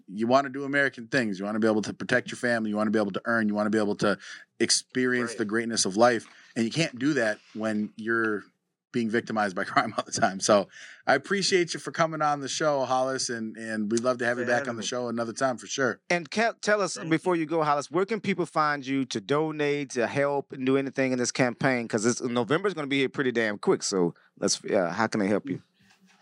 [0.08, 1.40] you want to do American things.
[1.40, 2.70] You want to be able to protect your family.
[2.70, 3.48] You want to be able to earn.
[3.48, 4.18] You want to be able to
[4.60, 5.40] experience right.
[5.40, 6.28] the greatness of life.
[6.56, 8.44] And you can't do that when you're
[8.92, 10.40] being victimized by crime all the time.
[10.40, 10.68] So
[11.08, 14.40] I appreciate you for coming on the show, Hollies, and and we'd love to have
[14.40, 16.00] you back on the show another time for sure.
[16.10, 16.30] And
[16.62, 17.42] tell us Thank before you.
[17.42, 21.12] you go, Hollies, where can people find you to donate, to help, and do anything
[21.12, 21.84] in this campaign?
[21.84, 23.84] Because November is going to be here pretty damn quick.
[23.84, 25.62] So let's, yeah, how can I help you?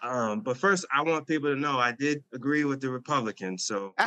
[0.02, 3.64] Um, but first, I want people to know I did agree with the Republicans.
[3.64, 3.93] So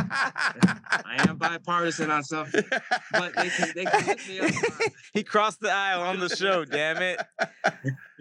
[0.00, 2.64] I am bipartisan on something,
[3.12, 4.50] but they can they can look me up.
[5.12, 6.64] he crossed the aisle on the show.
[6.64, 7.20] Damn it!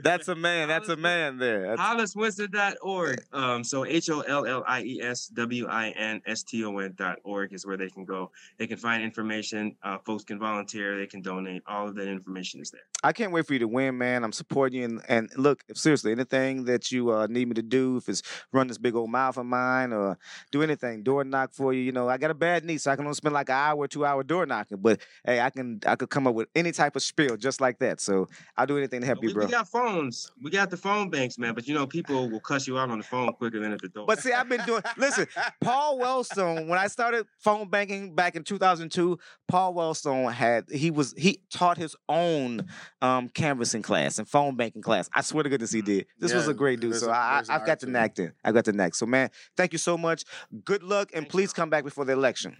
[0.03, 0.67] That's a man.
[0.67, 1.76] That's a man there.
[1.76, 3.24] That's, HolliesWinston.org.
[3.34, 6.78] Um, so H O L L I E S W I N S T O
[6.78, 8.32] N.org is where they can go.
[8.57, 9.76] They can find information.
[9.84, 10.97] Uh, folks can volunteer.
[10.97, 11.63] They can donate.
[11.67, 12.82] All of that information is there.
[13.03, 14.24] I can't wait for you to win, man.
[14.24, 14.86] I'm supporting you.
[14.86, 15.78] And, and look, if
[16.12, 19.38] anything that you uh, need me to do, if it's run this big old mouth
[19.38, 20.18] of mine or
[20.51, 22.95] do anything, door knock for you, you know, I got a bad knee, so I
[22.95, 24.78] can only spend like an hour, two hour door knocking.
[24.80, 27.80] But hey, I can I could come up with any type of spiel just like
[27.80, 27.99] that.
[28.01, 29.45] So I'll do anything to help We, you, bro.
[29.45, 30.32] we got phones.
[30.41, 31.53] We got the phone banks, man.
[31.53, 33.89] But you know, people will cuss you out on the phone quicker than at the
[33.89, 34.05] door.
[34.07, 34.82] But see, I've been doing.
[34.97, 35.28] Listen,
[35.62, 36.68] Paul Wellstone.
[36.68, 41.78] When I started phone banking back in 2002, Paul Wellstone had he was he taught
[41.78, 42.68] his own
[43.01, 45.10] um, canvassing class and phone banking class.
[45.14, 45.99] I swear to goodness he did.
[46.20, 46.95] This was a great dude.
[46.95, 48.34] So I, an I've got the knack then.
[48.43, 48.95] I got the knack.
[48.95, 50.24] So man, thank you so much.
[50.64, 51.64] Good luck and Thank please bro.
[51.64, 52.58] come back before the election.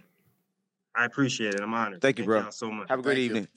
[0.94, 1.60] I appreciate it.
[1.60, 2.00] I'm honored.
[2.00, 2.40] Thank you, bro.
[2.40, 2.88] y'all so much.
[2.88, 3.24] Have a great Thank you.
[3.24, 3.48] evening.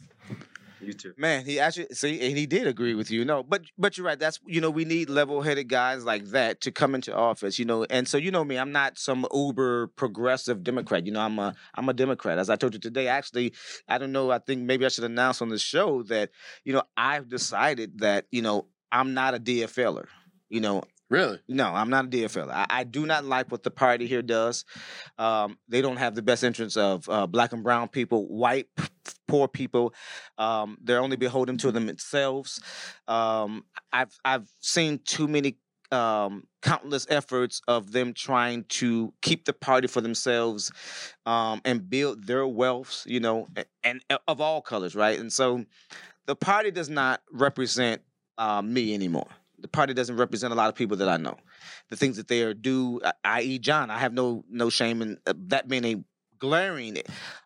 [0.83, 1.13] You too.
[1.17, 3.23] Man, he actually see, and he did agree with you.
[3.23, 4.19] No, but but you're right.
[4.19, 7.57] That's you know we need level-headed guys like that to come into office.
[7.57, 11.05] You know, and so you know me, I'm not some uber progressive Democrat.
[11.05, 12.37] You know, I'm a I'm a Democrat.
[12.37, 13.53] As I told you today, actually,
[13.87, 14.31] I don't know.
[14.31, 16.31] I think maybe I should announce on the show that
[16.65, 20.05] you know I've decided that you know I'm not a DFLer.
[20.49, 21.39] You know, Really?
[21.47, 22.49] no, I'm not a DFL.
[22.49, 24.65] I, I do not like what the party here does.
[25.17, 28.85] Um, they don't have the best interests of uh, black and brown people, white p-
[29.27, 29.93] poor people.
[30.37, 32.61] Um, they're only beholden to themselves.
[33.07, 35.57] Um, I've I've seen too many
[35.91, 40.71] um, countless efforts of them trying to keep the party for themselves
[41.27, 43.05] um, and build their wealths.
[43.05, 43.65] You know, and,
[44.09, 45.19] and of all colors, right?
[45.19, 45.63] And so
[46.25, 48.01] the party does not represent
[48.37, 49.27] uh, me anymore.
[49.59, 51.37] The party doesn't represent a lot of people that I know.
[51.89, 55.17] The things that they are do, uh, i.e., John, I have no no shame in
[55.25, 56.03] uh, that being a
[56.39, 56.97] glaring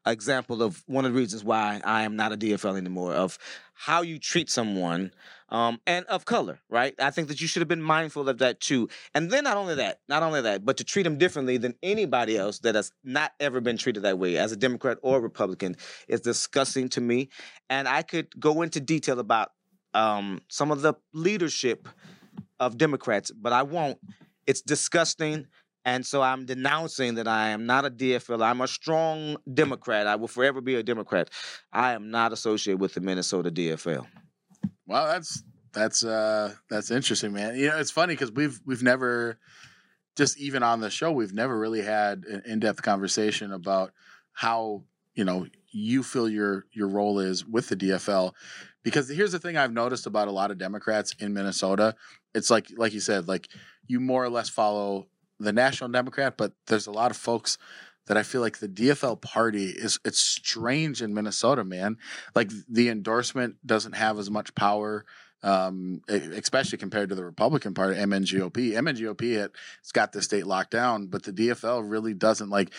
[0.07, 3.13] example of one of the reasons why I am not a DFL anymore.
[3.13, 3.37] Of
[3.73, 5.11] how you treat someone,
[5.49, 6.93] um, and of color, right?
[6.99, 8.89] I think that you should have been mindful of that too.
[9.13, 12.37] And then not only that, not only that, but to treat them differently than anybody
[12.37, 15.75] else that has not ever been treated that way as a Democrat or Republican
[16.07, 17.29] is disgusting to me.
[17.69, 19.51] And I could go into detail about
[19.97, 21.89] um, some of the leadership
[22.59, 23.97] of Democrats, but I won't.
[24.45, 25.47] It's disgusting.
[25.85, 28.43] And so I'm denouncing that I am not a DFL.
[28.43, 30.05] I'm a strong Democrat.
[30.05, 31.29] I will forever be a Democrat.
[31.71, 34.05] I am not associated with the Minnesota DFL.
[34.85, 35.43] Well, that's
[35.73, 37.55] that's uh that's interesting, man.
[37.55, 39.39] You know, it's funny because we've we've never
[40.15, 43.93] just even on the show we've never really had an in-depth conversation about
[44.33, 44.83] how
[45.15, 48.33] you know you feel your your role is with the DFL
[48.83, 51.95] because here's the thing I've noticed about a lot of Democrats in Minnesota
[52.33, 53.47] it's like like you said like
[53.87, 55.07] you more or less follow
[55.39, 57.57] the National Democrat but there's a lot of folks
[58.07, 61.97] that I feel like the DFL party is it's strange in Minnesota man.
[62.33, 65.05] Like the endorsement doesn't have as much power
[65.43, 68.73] um, especially compared to the Republican Party, MNGOP.
[68.73, 72.49] MNGOP had, has got the state locked down, but the DFL really doesn't.
[72.49, 72.73] Like,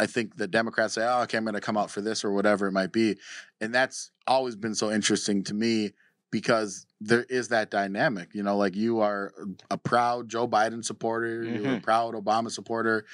[0.00, 2.32] I think the Democrats say, "Oh, okay, I'm going to come out for this or
[2.32, 3.18] whatever it might be,"
[3.60, 5.92] and that's always been so interesting to me
[6.30, 8.34] because there is that dynamic.
[8.34, 9.32] You know, like you are
[9.70, 13.06] a proud Joe Biden supporter, you're a proud Obama supporter,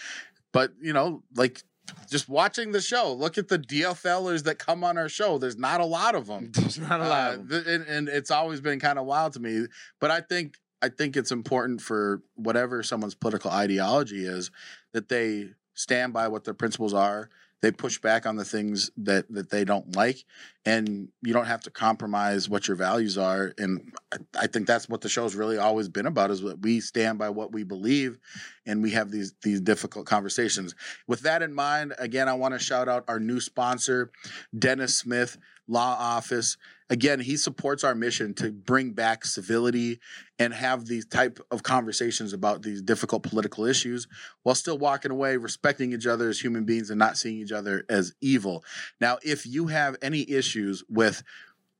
[0.52, 1.62] but you know, like.
[2.10, 5.38] Just watching the show, look at the DFLers that come on our show.
[5.38, 6.50] There's not a lot of them.
[6.54, 9.40] There's not a lot Uh, th- and, and it's always been kind of wild to
[9.40, 9.66] me.
[10.00, 14.50] But I think I think it's important for whatever someone's political ideology is
[14.92, 17.30] that they stand by what their principles are.
[17.60, 20.24] They push back on the things that that they don't like,
[20.64, 23.52] and you don't have to compromise what your values are.
[23.58, 23.92] And
[24.38, 27.30] I, think that's what the show's really always been about: is that we stand by
[27.30, 28.18] what we believe,
[28.64, 30.74] and we have these these difficult conversations.
[31.08, 34.12] With that in mind, again, I want to shout out our new sponsor,
[34.56, 35.36] Dennis Smith
[35.68, 36.56] Law Office.
[36.90, 40.00] Again he supports our mission to bring back civility
[40.38, 44.08] and have these type of conversations about these difficult political issues
[44.42, 47.84] while still walking away respecting each other as human beings and not seeing each other
[47.90, 48.64] as evil.
[49.00, 51.22] Now if you have any issues with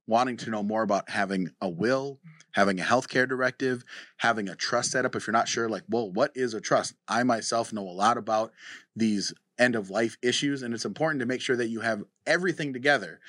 [0.07, 2.19] wanting to know more about having a will
[2.53, 3.85] having a healthcare directive
[4.19, 6.95] having a trust set up if you're not sure like well what is a trust?
[7.09, 8.53] I myself know a lot about
[8.95, 12.73] these end of life issues and it's important to make sure that you have everything
[12.73, 13.21] together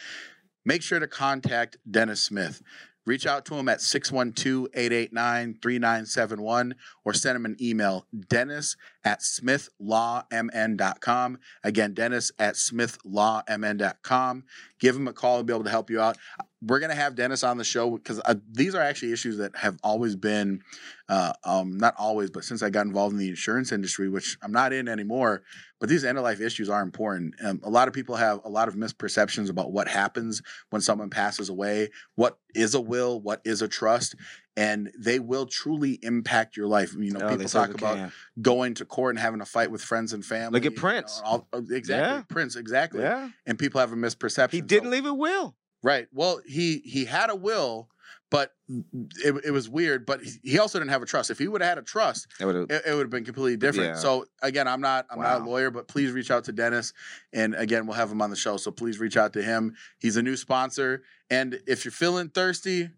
[0.66, 2.62] make sure to contact Dennis Smith.
[3.06, 9.22] Reach out to him at 612 889 3971 or send him an email, dennis at
[9.22, 11.40] smithlawmn.com.
[11.64, 14.44] Again, dennis at smithlawmn.com.
[14.80, 16.18] Give him a call and be able to help you out.
[16.62, 19.78] We're gonna have Dennis on the show because uh, these are actually issues that have
[19.84, 20.62] always been,
[21.08, 24.52] uh, um, not always, but since I got involved in the insurance industry, which I'm
[24.52, 25.44] not in anymore.
[25.80, 27.36] But these end of life issues are important.
[27.42, 30.42] Um, a lot of people have a lot of misperceptions about what happens
[30.72, 31.90] when someone passes away.
[32.16, 33.22] What is a will?
[33.22, 34.16] What is a trust?
[34.58, 36.94] And they will truly impact your life.
[37.00, 38.12] You know, Oh, people talk about can.
[38.42, 40.60] going to court and having a fight with friends and family.
[40.60, 41.22] Look at you know, Prince.
[41.24, 42.24] all- uh, exactly, Yeah.
[42.28, 42.58] Prince.
[42.58, 43.00] Exactly.
[43.02, 44.52] Yeah, And people have a misperception.
[44.52, 45.56] he didn't leave a will.
[45.84, 46.08] Right.
[46.14, 47.90] Well, he he had a will,
[48.30, 50.06] but it, it was weird.
[50.06, 51.30] But he- also didn't have a trust.
[51.32, 52.28] If he would have had a trust,
[52.70, 53.90] it, it would have been completely different.
[53.92, 53.96] Yeah.
[53.96, 56.92] So again, I'm not I'm not a lawyer, but please reach out to Dennis,
[57.34, 58.58] and again, we'll have him on the show.
[58.58, 59.76] So please reach out to him.
[60.00, 62.90] He's a new sponsor, and if you're feeling thirsty,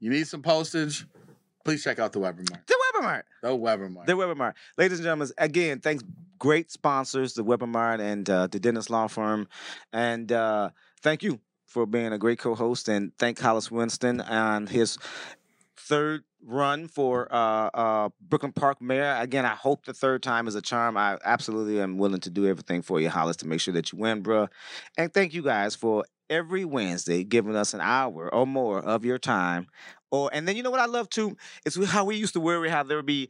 [0.00, 1.06] you need some postage.
[1.64, 2.66] Please check out the Weber Mart.
[2.66, 3.26] the Weber Mart.
[3.42, 4.06] The Weber Mart.
[4.06, 4.56] The Weber Mart.
[4.78, 6.02] Ladies and gentlemen, again, thanks.
[6.38, 9.48] Great sponsors, the Weber Mart and uh, the Dennis Law Firm.
[9.92, 10.68] And uh,
[11.00, 12.88] thank you for being a great co host.
[12.88, 14.98] And thank Hollies Winston on his
[15.76, 19.16] third run for uh, uh, Brooklyn Park Mayor.
[19.20, 20.96] Again, I hope the third time is a charm.
[20.96, 23.98] I absolutely am willing to do everything for you, Hollis, to make sure that you
[23.98, 24.48] win, bruh.
[24.96, 29.18] And thank you guys for every Wednesday giving us an hour or more of your
[29.18, 29.68] time.
[30.10, 32.68] Or and then you know what I love too is how we used to worry
[32.68, 33.28] how there would be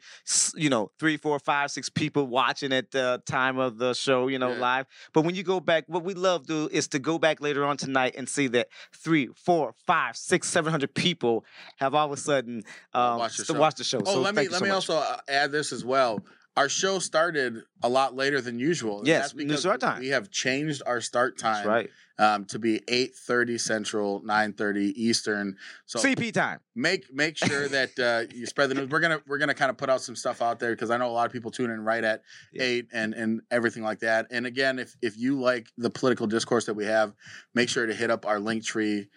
[0.54, 4.38] you know three, four, five, six people watching at the time of the show, you
[4.38, 4.60] know, Yeah.
[4.60, 4.86] live.
[5.12, 7.76] But when you go back, what we love do is to go back later on
[7.76, 11.44] tonight and see that three, four, five, six, seven hundred people
[11.76, 12.62] have all of a sudden
[12.92, 13.54] um, watch the show.
[13.54, 14.00] the show.
[14.00, 14.74] Oh, so let me let so me much.
[14.74, 16.24] also uh, add this as well.
[16.56, 19.02] Our show started a lot later than usual.
[19.04, 19.98] Yes, that's because.
[19.98, 21.90] We have changed our start time That's right.
[22.18, 25.56] Um, to be eight thirty Central, nine thirty Eastern.
[25.84, 26.60] So CP time.
[26.74, 28.88] make make sure that uh, you spread the news.
[28.88, 31.08] We're gonna we're gonna kind of put out some stuff out there because I know
[31.08, 32.22] a lot of people tune in right at
[32.54, 32.62] Yeah.
[32.62, 34.28] eight and and everything like that.
[34.30, 37.12] And again, if if you like the political discourse that we have,
[37.54, 39.08] make sure to hit up our Linktree.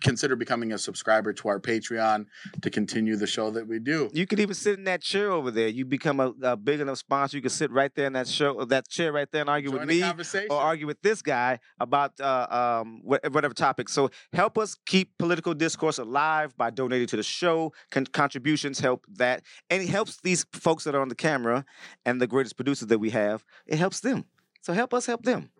[0.00, 2.26] Consider becoming a subscriber to our Patreon
[2.62, 4.10] to continue the show that we do.
[4.12, 5.68] You could even sit in that chair over there.
[5.68, 7.36] You become a, a big enough sponsor.
[7.36, 9.80] You can sit right there in that show, that chair right there, and argue Join
[9.80, 10.02] with me
[10.50, 13.88] or argue with this guy about uh, um, whatever topic.
[13.88, 17.72] So help us keep political discourse alive by donating to the show.
[17.90, 21.64] Con- contributions help that, and it helps these folks that are on the camera
[22.04, 23.44] and the greatest producers that we have.
[23.66, 24.24] It helps them.
[24.60, 25.50] So help us help them.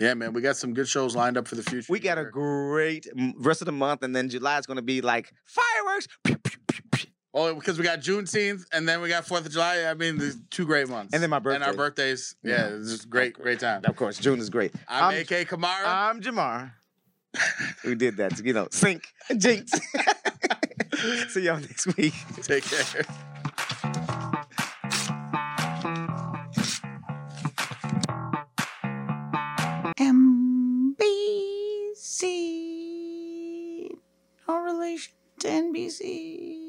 [0.00, 1.86] Yeah, man, we got some good shows lined up for the future.
[1.92, 5.00] We got a great rest of the month, and then July is going to be
[5.00, 6.08] like fireworks.
[6.24, 7.10] Pew, pew, pew, pew.
[7.36, 9.84] Oh, because we got Juneteenth and then we got Fourth of July.
[9.84, 10.20] I mean,
[10.50, 11.12] two great months.
[11.14, 11.56] And then my birthday.
[11.56, 12.36] And our birthdays.
[12.44, 12.76] Yeah, Yeah.
[12.76, 13.82] it's just great, great time.
[13.84, 14.72] Of course, June is great.
[14.86, 15.84] I'm, I'm- AK Kamara.
[15.84, 16.72] I'm Jamar.
[17.84, 19.02] we did that, to, you know, sync,
[19.36, 19.72] jinx.
[21.30, 22.14] See y'all next week.
[22.42, 23.04] Take care.
[32.14, 33.88] NBC.
[34.46, 36.63] No relation to NBC.